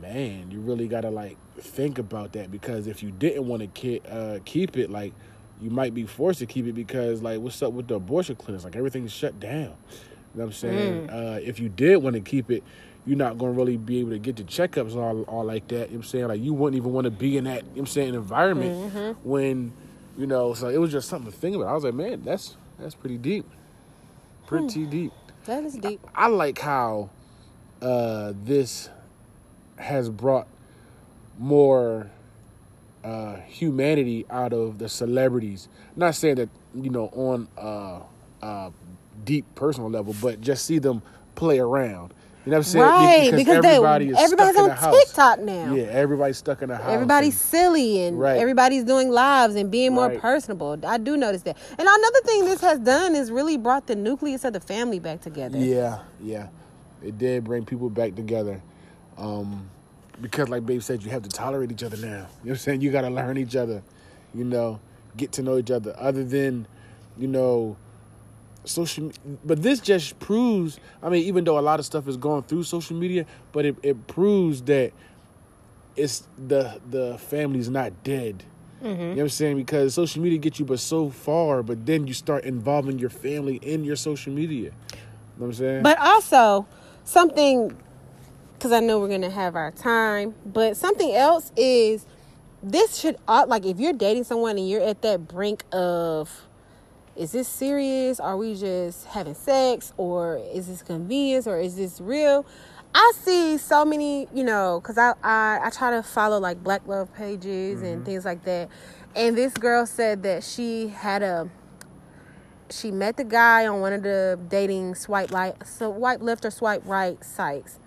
man, 0.00 0.50
you 0.50 0.60
really 0.60 0.88
gotta 0.88 1.10
like 1.10 1.36
think 1.58 1.98
about 1.98 2.32
that 2.32 2.50
because 2.50 2.86
if 2.86 3.02
you 3.02 3.10
didn't 3.10 3.46
want 3.46 3.74
to 3.74 3.98
ke- 3.98 4.02
uh, 4.10 4.38
keep 4.44 4.76
it, 4.76 4.90
like 4.90 5.12
you 5.60 5.70
might 5.70 5.92
be 5.92 6.04
forced 6.04 6.38
to 6.38 6.46
keep 6.46 6.66
it 6.66 6.72
because 6.72 7.22
like 7.22 7.40
what's 7.40 7.62
up 7.62 7.72
with 7.72 7.88
the 7.88 7.94
abortion 7.94 8.36
clinics? 8.36 8.64
Like 8.64 8.76
everything's 8.76 9.12
shut 9.12 9.38
down. 9.38 9.74
You 10.32 10.38
know 10.38 10.44
what 10.44 10.44
I'm 10.44 10.52
saying? 10.52 11.08
Mm. 11.08 11.12
Uh, 11.12 11.40
if 11.42 11.58
you 11.58 11.68
did 11.68 11.96
want 11.96 12.14
to 12.14 12.20
keep 12.20 12.50
it, 12.50 12.62
you're 13.06 13.16
not 13.16 13.38
gonna 13.38 13.52
really 13.52 13.76
be 13.76 14.00
able 14.00 14.10
to 14.10 14.18
get 14.18 14.36
the 14.36 14.44
checkups 14.44 14.94
all 14.94 15.22
all 15.22 15.44
like 15.44 15.68
that. 15.68 15.74
You 15.74 15.78
know 15.78 15.86
what 15.86 15.94
I'm 15.94 16.02
saying? 16.04 16.28
Like 16.28 16.40
you 16.40 16.54
wouldn't 16.54 16.76
even 16.76 16.92
want 16.92 17.06
to 17.06 17.10
be 17.10 17.36
in 17.36 17.44
that, 17.44 17.56
you 17.56 17.62
know 17.62 17.70
what 17.70 17.78
I'm 17.80 17.86
saying, 17.86 18.14
environment 18.14 18.92
mm-hmm. 18.92 19.28
when, 19.28 19.72
you 20.18 20.26
know, 20.26 20.54
so 20.54 20.68
it 20.68 20.78
was 20.78 20.92
just 20.92 21.08
something 21.08 21.30
to 21.30 21.36
think 21.36 21.56
about. 21.56 21.68
I 21.68 21.74
was 21.74 21.84
like, 21.84 21.94
man, 21.94 22.22
that's 22.22 22.56
that's 22.78 22.94
pretty 22.94 23.18
deep. 23.18 23.48
Pretty 24.46 24.84
hmm. 24.84 24.90
deep. 24.90 25.12
That 25.44 25.64
is 25.64 25.74
deep. 25.74 26.00
I, 26.14 26.24
I 26.24 26.28
like 26.28 26.58
how 26.58 27.10
uh, 27.80 28.32
this 28.44 28.90
has 29.76 30.10
brought 30.10 30.46
more 31.38 32.10
uh, 33.02 33.36
humanity 33.46 34.26
out 34.30 34.52
of 34.52 34.78
the 34.78 34.88
celebrities. 34.88 35.68
not 35.96 36.14
saying 36.14 36.36
that 36.36 36.48
you 36.74 36.90
know 36.90 37.06
on 37.14 37.48
a, 37.56 38.00
a 38.46 38.72
deep 39.24 39.46
personal 39.54 39.90
level, 39.90 40.14
but 40.20 40.40
just 40.40 40.66
see 40.66 40.78
them 40.78 41.02
play 41.34 41.58
around. 41.58 42.12
You 42.46 42.52
know 42.52 42.56
what 42.56 42.66
I'm 42.66 42.70
saying? 42.70 42.84
Right, 42.84 43.24
because, 43.24 43.38
because 43.38 43.64
everybody 43.64 44.04
they, 44.06 44.12
is 44.12 44.18
everybody's 44.18 44.56
on 44.56 44.92
TikTok 44.94 45.40
now. 45.40 45.74
Yeah, 45.74 45.84
everybody's 45.84 46.38
stuck 46.38 46.62
in 46.62 46.70
the 46.70 46.76
house. 46.76 46.88
Everybody's 46.88 47.34
and, 47.34 47.40
silly 47.40 48.00
and 48.00 48.18
right. 48.18 48.38
everybody's 48.38 48.84
doing 48.84 49.10
lives 49.10 49.56
and 49.56 49.70
being 49.70 49.92
more 49.92 50.08
right. 50.08 50.18
personable. 50.18 50.78
I 50.86 50.96
do 50.96 51.18
notice 51.18 51.42
that. 51.42 51.58
And 51.72 51.80
another 51.80 52.20
thing 52.24 52.46
this 52.46 52.62
has 52.62 52.78
done 52.78 53.14
is 53.14 53.30
really 53.30 53.58
brought 53.58 53.86
the 53.86 53.94
nucleus 53.94 54.44
of 54.44 54.54
the 54.54 54.60
family 54.60 54.98
back 54.98 55.20
together. 55.20 55.58
Yeah, 55.58 55.98
yeah. 56.22 56.48
It 57.02 57.18
did 57.18 57.44
bring 57.44 57.66
people 57.66 57.90
back 57.90 58.14
together. 58.14 58.62
Um, 59.18 59.68
because 60.22 60.48
like 60.48 60.64
Babe 60.64 60.82
said, 60.82 61.02
you 61.02 61.10
have 61.10 61.22
to 61.22 61.28
tolerate 61.28 61.70
each 61.70 61.82
other 61.82 61.98
now. 61.98 62.06
You 62.06 62.10
know 62.12 62.22
what 62.22 62.50
I'm 62.50 62.56
saying? 62.56 62.80
You 62.80 62.90
gotta 62.90 63.10
learn 63.10 63.36
each 63.36 63.56
other, 63.56 63.82
you 64.34 64.44
know, 64.44 64.80
get 65.16 65.32
to 65.32 65.42
know 65.42 65.58
each 65.58 65.70
other. 65.70 65.94
Other 65.98 66.24
than, 66.24 66.66
you 67.18 67.28
know, 67.28 67.76
social 68.64 69.10
but 69.44 69.62
this 69.62 69.80
just 69.80 70.18
proves 70.18 70.78
i 71.02 71.08
mean 71.08 71.24
even 71.24 71.44
though 71.44 71.58
a 71.58 71.60
lot 71.60 71.80
of 71.80 71.86
stuff 71.86 72.06
is 72.06 72.16
going 72.16 72.42
through 72.42 72.62
social 72.62 72.94
media 72.96 73.24
but 73.52 73.64
it, 73.64 73.76
it 73.82 74.06
proves 74.06 74.62
that 74.62 74.92
it's 75.96 76.28
the 76.48 76.80
the 76.88 77.18
family's 77.18 77.68
not 77.68 78.04
dead. 78.04 78.44
Mm-hmm. 78.82 79.00
you 79.00 79.06
know 79.08 79.14
what 79.14 79.20
i'm 79.22 79.28
saying? 79.28 79.56
Because 79.58 79.92
social 79.92 80.22
media 80.22 80.38
gets 80.38 80.58
you 80.58 80.64
but 80.64 80.80
so 80.80 81.10
far 81.10 81.62
but 81.62 81.84
then 81.84 82.06
you 82.06 82.14
start 82.14 82.44
involving 82.44 82.98
your 82.98 83.10
family 83.10 83.56
in 83.56 83.84
your 83.84 83.96
social 83.96 84.32
media. 84.32 84.70
You 84.70 84.70
know 84.70 84.72
what 85.36 85.46
i'm 85.46 85.52
saying? 85.52 85.82
But 85.82 85.98
also 85.98 86.66
something 87.04 87.76
because 88.54 88.72
i 88.72 88.80
know 88.80 89.00
we're 89.00 89.08
gonna 89.08 89.30
have 89.30 89.56
our 89.56 89.70
time 89.70 90.34
but 90.44 90.76
something 90.76 91.12
else 91.14 91.50
is 91.56 92.06
this 92.62 92.98
should 92.98 93.16
like 93.26 93.64
if 93.64 93.80
you're 93.80 93.94
dating 93.94 94.22
someone 94.22 94.58
and 94.58 94.68
you're 94.68 94.82
at 94.82 95.00
that 95.02 95.26
brink 95.26 95.64
of 95.72 96.42
is 97.20 97.32
this 97.32 97.48
serious? 97.48 98.18
Are 98.18 98.38
we 98.38 98.54
just 98.54 99.04
having 99.04 99.34
sex? 99.34 99.92
Or 99.98 100.40
is 100.54 100.68
this 100.68 100.80
convenience? 100.80 101.46
Or 101.46 101.60
is 101.60 101.76
this 101.76 102.00
real? 102.00 102.46
I 102.94 103.12
see 103.14 103.58
so 103.58 103.84
many, 103.84 104.26
you 104.34 104.42
know, 104.42 104.80
because 104.80 104.96
I, 104.96 105.12
I, 105.22 105.60
I 105.64 105.70
try 105.70 105.90
to 105.90 106.02
follow 106.02 106.38
like 106.38 106.64
black 106.64 106.80
love 106.88 107.14
pages 107.14 107.76
mm-hmm. 107.76 107.84
and 107.84 108.06
things 108.06 108.24
like 108.24 108.42
that. 108.44 108.70
And 109.14 109.36
this 109.36 109.52
girl 109.52 109.84
said 109.84 110.22
that 110.22 110.42
she 110.42 110.88
had 110.88 111.22
a 111.22 111.50
she 112.70 112.90
met 112.90 113.16
the 113.16 113.24
guy 113.24 113.66
on 113.66 113.80
one 113.80 113.92
of 113.92 114.02
the 114.02 114.38
dating 114.48 114.94
swipe 114.94 115.30
so 115.66 115.92
swipe 115.92 116.22
left 116.22 116.44
or 116.46 116.50
swipe 116.50 116.82
right 116.86 117.22
sites. 117.22 117.78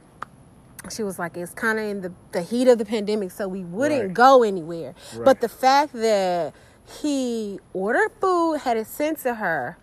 She 0.93 1.01
was 1.01 1.17
like, 1.17 1.37
it's 1.37 1.53
kind 1.53 1.79
of 1.79 1.85
in 1.85 2.01
the, 2.01 2.13
the 2.33 2.41
heat 2.41 2.67
of 2.67 2.77
the 2.77 2.83
pandemic, 2.83 3.31
so 3.31 3.47
we 3.47 3.63
wouldn't 3.63 4.01
right. 4.01 4.13
go 4.13 4.43
anywhere. 4.43 4.93
Right. 5.15 5.25
But 5.25 5.39
the 5.39 5.47
fact 5.47 5.93
that 5.93 6.53
he 6.87 7.59
ordered 7.73 8.11
food, 8.19 8.59
had 8.59 8.77
it 8.77 8.87
sent 8.87 9.19
to 9.19 9.35
her, 9.35 9.77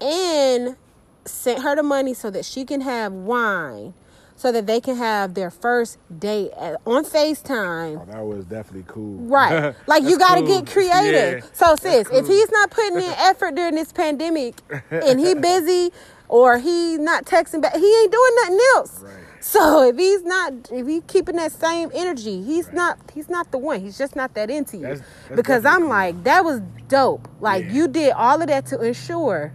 and 0.00 0.76
sent 1.24 1.62
her 1.62 1.76
the 1.76 1.82
money 1.82 2.14
so 2.14 2.30
that 2.30 2.44
she 2.44 2.64
can 2.64 2.80
have 2.82 3.12
wine, 3.12 3.94
so 4.36 4.52
that 4.52 4.66
they 4.66 4.80
can 4.80 4.96
have 4.96 5.34
their 5.34 5.50
first 5.50 5.98
date 6.18 6.50
at, 6.58 6.80
on 6.86 7.04
FaceTime. 7.04 8.02
Oh, 8.02 8.12
that 8.12 8.24
was 8.24 8.44
definitely 8.44 8.84
cool. 8.86 9.16
Right. 9.18 9.74
Like 9.86 10.02
you 10.02 10.18
got 10.18 10.34
to 10.36 10.42
cool. 10.42 10.60
get 10.62 10.70
creative. 10.72 11.44
Yeah, 11.44 11.50
so 11.52 11.76
sis, 11.76 12.08
cool. 12.08 12.18
if 12.18 12.26
he's 12.26 12.50
not 12.50 12.70
putting 12.70 12.96
in 12.98 13.14
effort 13.18 13.54
during 13.54 13.74
this 13.74 13.92
pandemic 13.92 14.60
and 14.90 15.18
he 15.20 15.34
busy 15.34 15.90
or 16.28 16.58
he 16.58 16.98
not 16.98 17.24
texting 17.24 17.62
back, 17.62 17.74
he 17.76 18.00
ain't 18.02 18.12
doing 18.12 18.32
nothing 18.42 18.60
else. 18.74 19.00
Right. 19.00 19.25
So 19.40 19.88
if 19.88 19.96
he's 19.96 20.22
not, 20.22 20.52
if 20.72 20.86
he's 20.86 21.02
keeping 21.06 21.36
that 21.36 21.52
same 21.52 21.90
energy, 21.94 22.42
he's 22.42 22.66
right. 22.66 22.74
not, 22.74 22.98
he's 23.14 23.28
not 23.28 23.50
the 23.50 23.58
one. 23.58 23.80
He's 23.80 23.98
just 23.98 24.16
not 24.16 24.34
that 24.34 24.50
into 24.50 24.76
you. 24.76 24.82
That's, 24.84 25.00
that's 25.00 25.36
because 25.36 25.64
I'm 25.64 25.82
cool. 25.82 25.88
like, 25.88 26.24
that 26.24 26.44
was 26.44 26.60
dope. 26.88 27.28
Like 27.40 27.64
yeah. 27.64 27.72
you 27.72 27.88
did 27.88 28.12
all 28.12 28.40
of 28.40 28.48
that 28.48 28.66
to 28.66 28.80
ensure 28.80 29.52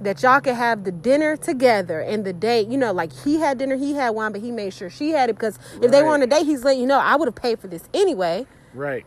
that 0.00 0.22
y'all 0.22 0.40
could 0.40 0.54
have 0.54 0.84
the 0.84 0.92
dinner 0.92 1.36
together 1.36 2.00
and 2.00 2.24
the 2.24 2.32
date. 2.32 2.68
You 2.68 2.78
know, 2.78 2.92
like 2.92 3.12
he 3.12 3.38
had 3.40 3.58
dinner, 3.58 3.76
he 3.76 3.94
had 3.94 4.10
wine, 4.10 4.32
but 4.32 4.40
he 4.40 4.50
made 4.50 4.72
sure 4.74 4.90
she 4.90 5.10
had 5.10 5.30
it 5.30 5.34
because 5.34 5.58
right. 5.74 5.84
if 5.84 5.90
they 5.90 6.02
were 6.02 6.10
on 6.10 6.22
a 6.22 6.26
date, 6.26 6.46
he's 6.46 6.64
letting 6.64 6.80
you 6.80 6.86
know 6.86 6.98
I 6.98 7.16
would 7.16 7.28
have 7.28 7.34
paid 7.34 7.58
for 7.58 7.68
this 7.68 7.88
anyway. 7.92 8.46
Right. 8.72 9.04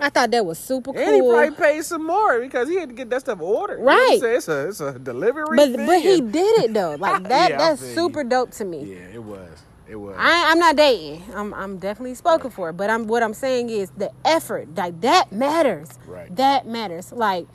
I 0.00 0.10
thought 0.10 0.30
that 0.30 0.44
was 0.44 0.58
super 0.58 0.92
cool. 0.92 1.02
And 1.02 1.14
he 1.14 1.20
probably 1.20 1.50
paid 1.50 1.84
some 1.84 2.06
more 2.06 2.40
because 2.40 2.68
he 2.68 2.76
had 2.76 2.88
to 2.88 2.94
get 2.94 3.10
that 3.10 3.20
stuff 3.20 3.40
ordered. 3.40 3.80
Right. 3.80 4.12
You 4.14 4.22
know 4.22 4.28
it's 4.28 4.48
a 4.48 4.68
it's 4.68 4.80
a 4.80 4.98
delivery. 4.98 5.56
But 5.56 5.76
but 5.76 6.00
he 6.00 6.20
did 6.20 6.64
it 6.64 6.74
though. 6.74 6.96
Like 6.98 7.28
that 7.28 7.50
yeah, 7.50 7.58
that's 7.58 7.80
super 7.80 8.22
you. 8.22 8.28
dope 8.28 8.50
to 8.52 8.64
me. 8.64 8.94
Yeah, 8.94 9.14
it 9.14 9.22
was. 9.22 9.62
It 9.88 9.96
was. 9.96 10.16
I, 10.18 10.52
am 10.52 10.58
not 10.58 10.76
dating. 10.76 11.22
I'm 11.34 11.54
I'm 11.54 11.78
definitely 11.78 12.14
spoken 12.14 12.48
right. 12.48 12.52
for. 12.52 12.72
But 12.72 12.90
I'm 12.90 13.06
what 13.06 13.22
I'm 13.22 13.34
saying 13.34 13.70
is 13.70 13.90
the 13.96 14.10
effort. 14.24 14.74
Like 14.76 15.00
that 15.00 15.32
matters. 15.32 15.98
Right. 16.06 16.34
That 16.34 16.66
matters. 16.66 17.12
Like 17.12 17.46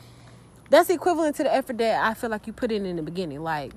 that's 0.69 0.89
equivalent 0.89 1.36
to 1.38 1.43
the 1.43 1.53
effort 1.53 1.77
that 1.77 2.03
I 2.03 2.13
feel 2.13 2.29
like 2.29 2.47
you 2.47 2.53
put 2.53 2.71
in 2.71 2.86
in 2.86 2.95
the 2.95 3.03
beginning. 3.03 3.43
Like, 3.43 3.73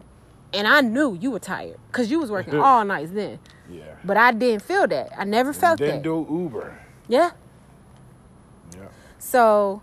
and 0.54 0.66
I 0.66 0.80
knew 0.80 1.18
you 1.20 1.30
were 1.30 1.38
tired 1.38 1.78
because 1.88 2.10
you 2.10 2.20
was 2.20 2.30
working 2.30 2.54
all 2.60 2.84
nights 2.84 3.10
then. 3.10 3.38
Yeah. 3.70 3.82
But 4.04 4.16
I 4.16 4.32
didn't 4.32 4.62
feel 4.62 4.86
that. 4.86 5.10
I 5.16 5.24
never 5.24 5.52
felt 5.52 5.78
didn't 5.78 5.96
that. 5.96 6.02
Didn't 6.04 6.26
do 6.26 6.42
Uber. 6.42 6.78
Yeah. 7.08 7.32
So 9.26 9.82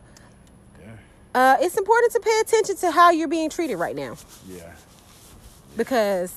uh, 1.35 1.57
it's 1.59 1.77
important 1.77 2.13
to 2.13 2.19
pay 2.21 2.39
attention 2.41 2.77
to 2.77 2.91
how 2.91 3.11
you're 3.11 3.27
being 3.27 3.49
treated 3.49 3.75
right 3.75 3.95
now. 3.95 4.15
Yeah. 4.47 4.71
because 5.75 6.33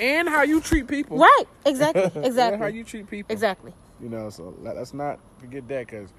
and 0.00 0.28
how 0.28 0.42
you 0.42 0.60
treat 0.60 0.88
people. 0.88 1.18
Right. 1.18 1.44
Exactly. 1.64 2.10
Exactly. 2.24 2.58
how 2.58 2.66
you 2.66 2.82
treat 2.82 3.08
people. 3.08 3.32
Exactly. 3.32 3.72
You 4.00 4.08
know, 4.08 4.30
so 4.30 4.54
let's 4.60 4.92
not 4.92 5.20
forget 5.38 5.68
that 5.68 5.86
because 5.86 6.10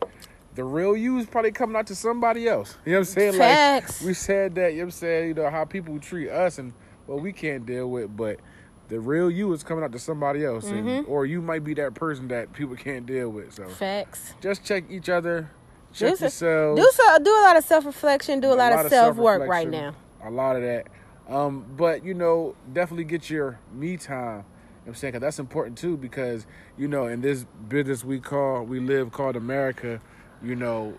the 0.55 0.63
real 0.63 0.95
you 0.95 1.17
is 1.17 1.25
probably 1.25 1.51
coming 1.51 1.75
out 1.75 1.87
to 1.87 1.95
somebody 1.95 2.47
else. 2.47 2.77
You 2.85 2.93
know 2.93 2.99
what 2.99 3.07
I'm 3.07 3.13
saying? 3.13 3.33
Facts. 3.33 4.01
Like 4.01 4.07
we 4.07 4.13
said 4.13 4.55
that, 4.55 4.71
you 4.71 4.79
know 4.79 4.83
what 4.83 4.85
I'm 4.85 4.91
saying, 4.91 5.27
you 5.29 5.33
know, 5.33 5.49
how 5.49 5.65
people 5.65 5.99
treat 5.99 6.29
us 6.29 6.57
and 6.57 6.73
what 7.05 7.21
we 7.21 7.33
can't 7.33 7.65
deal 7.65 7.89
with, 7.89 8.15
but 8.15 8.39
the 8.87 8.99
real 8.99 9.29
you 9.29 9.51
is 9.53 9.63
coming 9.63 9.83
out 9.83 9.91
to 9.91 9.99
somebody 9.99 10.45
else. 10.45 10.65
Mm-hmm. 10.65 10.87
And, 10.87 11.07
or 11.07 11.25
you 11.25 11.41
might 11.41 11.63
be 11.63 11.73
that 11.75 11.95
person 11.95 12.27
that 12.29 12.53
people 12.53 12.75
can't 12.75 13.05
deal 13.05 13.29
with. 13.29 13.53
So 13.53 13.67
Facts. 13.67 14.33
Just 14.41 14.63
check 14.63 14.85
each 14.89 15.09
other. 15.09 15.49
Check 15.93 16.17
do 16.17 16.25
yourself. 16.25 16.77
Do 16.77 16.89
so 16.93 17.19
do 17.19 17.31
a 17.31 17.43
lot 17.43 17.57
of 17.57 17.63
self 17.63 17.85
reflection, 17.85 18.39
do 18.39 18.49
a, 18.49 18.53
a 18.53 18.55
lot, 18.55 18.73
lot, 18.73 18.85
of 18.85 18.91
self 18.91 19.17
work 19.17 19.47
right 19.47 19.69
now. 19.69 19.95
A 20.23 20.29
lot 20.29 20.55
of 20.55 20.61
that. 20.61 20.87
Um, 21.29 21.65
but 21.77 22.03
you 22.03 22.13
know, 22.13 22.55
definitely 22.73 23.03
get 23.05 23.29
your 23.29 23.59
me 23.73 23.97
time. 23.97 24.37
You 24.37 24.85
know 24.85 24.87
I'm 24.87 24.95
saying, 24.95 25.13
cause 25.13 25.21
that's 25.21 25.39
important 25.39 25.77
too, 25.77 25.97
because 25.97 26.47
you 26.77 26.87
know, 26.87 27.07
in 27.07 27.21
this 27.21 27.45
business 27.67 28.03
we 28.03 28.19
call 28.19 28.63
we 28.63 28.79
live 28.79 29.11
called 29.11 29.35
America, 29.35 30.01
you 30.41 30.55
know, 30.55 30.97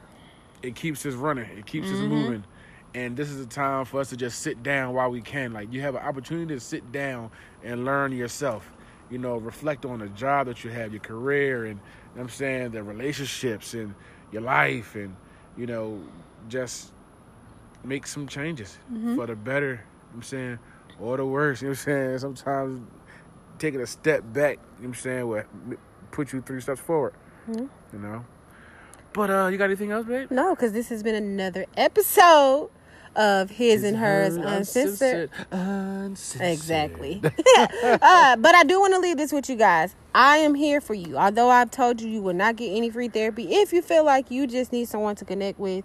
it 0.63 0.75
keeps 0.75 1.05
us 1.07 1.15
running, 1.15 1.47
it 1.59 1.67
keeps 1.67 1.89
mm-hmm. 1.89 2.05
us 2.05 2.09
moving, 2.09 2.45
and 2.95 3.17
this 3.17 3.31
is 3.31 3.41
a 3.41 3.47
time 3.47 3.85
for 3.85 4.01
us 4.01 4.11
to 4.11 4.17
just 4.17 4.41
sit 4.41 4.63
down 4.63 4.95
while 4.95 5.11
we 5.11 5.21
can. 5.21 5.53
Like 5.53 5.73
you 5.73 5.81
have 5.81 5.95
an 5.95 6.03
opportunity 6.03 6.55
to 6.55 6.61
sit 6.61 6.93
down 6.93 7.31
and 7.65 7.85
learn 7.85 8.13
yourself. 8.13 8.71
You 9.11 9.19
know, 9.19 9.39
reflect 9.39 9.85
on 9.85 9.99
the 9.99 10.09
job 10.11 10.47
that 10.47 10.63
you 10.63 10.71
have, 10.71 10.93
your 10.93 11.01
career, 11.01 11.65
and 11.65 11.81
you 11.81 12.17
know 12.17 12.23
I'm 12.23 12.29
saying 12.29 12.71
the 12.71 12.85
relationships 12.85 13.75
and 13.75 13.95
your 14.33 14.43
life, 14.43 14.95
and 14.95 15.17
you 15.57 15.67
know, 15.67 16.01
just 16.49 16.93
make 17.85 18.07
some 18.07 18.27
changes 18.27 18.79
mm-hmm. 18.93 19.17
for 19.17 19.27
the 19.27 19.35
better 19.35 19.85
I'm 20.15 20.23
saying, 20.23 20.59
or 20.99 21.17
the 21.17 21.27
worse 21.27 21.63
You 21.63 21.69
know 21.69 21.73
what 21.73 21.79
I'm 21.79 21.85
saying? 21.85 22.19
Sometimes 22.19 22.89
taking 23.59 23.81
a 23.81 23.87
step 23.87 24.23
back, 24.33 24.57
you 24.57 24.63
know 24.63 24.63
what 24.79 24.87
I'm 24.89 24.95
saying, 24.95 25.29
will 25.29 25.45
put 26.11 26.33
you 26.33 26.41
three 26.41 26.61
steps 26.61 26.81
forward. 26.81 27.15
Mm-hmm. 27.49 27.67
You 27.93 27.99
know? 27.99 28.25
But 29.13 29.31
uh, 29.31 29.49
you 29.51 29.59
got 29.59 29.65
anything 29.65 29.91
else, 29.91 30.07
babe? 30.07 30.31
No, 30.31 30.55
because 30.55 30.73
this 30.73 30.89
has 30.89 31.03
been 31.03 31.15
another 31.15 31.67
episode 31.77 32.71
of 33.17 33.51
his, 33.51 33.83
his 33.83 33.85
and 33.85 33.97
hers 33.97 34.37
uncensored. 34.37 35.31
uncensored. 35.51 36.41
Exactly. 36.41 37.21
uh, 37.57 38.37
but 38.37 38.55
I 38.55 38.65
do 38.65 38.81
want 38.81 38.95
to 38.95 39.01
leave 39.01 39.17
this 39.17 39.33
with 39.33 39.49
you 39.49 39.57
guys. 39.57 39.95
I 40.15 40.39
am 40.39 40.55
here 40.55 40.81
for 40.81 40.95
you. 40.95 41.17
Although 41.17 41.51
I've 41.51 41.71
told 41.71 42.01
you 42.01 42.09
you 42.09 42.23
will 42.23 42.35
not 42.35 42.57
get 42.57 42.69
any 42.69 42.91
free 42.91 43.09
therapy, 43.09 43.55
if 43.55 43.73
you 43.73 43.83
feel 43.83 44.05
like 44.05 44.31
you 44.31 44.47
just 44.47 44.73
need 44.73 44.89
someone 44.89 45.17
to 45.17 45.25
connect 45.25 45.59
with, 45.59 45.85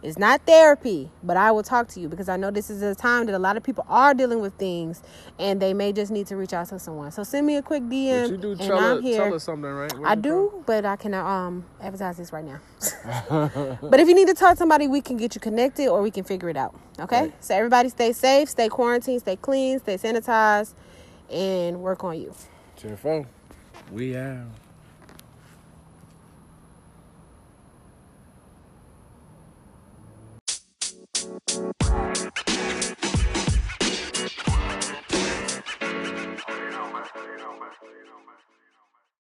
it's 0.00 0.16
not 0.16 0.42
therapy, 0.46 1.10
but 1.24 1.36
I 1.36 1.50
will 1.50 1.64
talk 1.64 1.88
to 1.88 2.00
you 2.00 2.08
because 2.08 2.28
I 2.28 2.36
know 2.36 2.52
this 2.52 2.70
is 2.70 2.82
a 2.82 2.94
time 2.94 3.26
that 3.26 3.34
a 3.34 3.38
lot 3.38 3.56
of 3.56 3.64
people 3.64 3.84
are 3.88 4.14
dealing 4.14 4.40
with 4.40 4.54
things 4.54 5.02
and 5.40 5.60
they 5.60 5.74
may 5.74 5.92
just 5.92 6.12
need 6.12 6.28
to 6.28 6.36
reach 6.36 6.52
out 6.52 6.68
to 6.68 6.78
someone. 6.78 7.10
So 7.10 7.24
send 7.24 7.46
me 7.46 7.56
a 7.56 7.62
quick 7.62 7.82
DM. 7.82 8.22
But 8.22 8.30
you 8.30 8.36
do 8.36 8.56
tell, 8.56 8.78
I'm 8.78 9.02
here. 9.02 9.24
tell 9.24 9.34
us 9.34 9.42
something, 9.42 9.68
right? 9.68 9.92
Where 9.98 10.08
I 10.08 10.14
do, 10.14 10.50
from? 10.50 10.62
but 10.66 10.84
I 10.84 10.94
cannot 10.94 11.26
um 11.26 11.64
advertise 11.80 12.16
this 12.16 12.32
right 12.32 12.44
now. 12.44 12.60
but 13.82 13.98
if 13.98 14.06
you 14.06 14.14
need 14.14 14.28
to 14.28 14.34
talk 14.34 14.52
to 14.52 14.56
somebody, 14.56 14.86
we 14.86 15.00
can 15.00 15.16
get 15.16 15.34
you 15.34 15.40
connected 15.40 15.88
or 15.88 16.00
we 16.00 16.12
can 16.12 16.22
figure 16.22 16.48
it 16.48 16.56
out. 16.56 16.74
Okay? 17.00 17.22
Right. 17.22 17.44
So 17.44 17.56
everybody 17.56 17.88
stay 17.88 18.12
safe, 18.12 18.48
stay 18.48 18.68
quarantined, 18.68 19.22
stay 19.22 19.36
clean, 19.36 19.80
stay 19.80 19.96
sanitized, 19.96 20.74
and 21.28 21.80
work 21.80 22.04
on 22.04 22.20
you. 22.20 22.32
Cheerful. 22.76 23.26
We 23.90 24.16
out. 24.16 24.46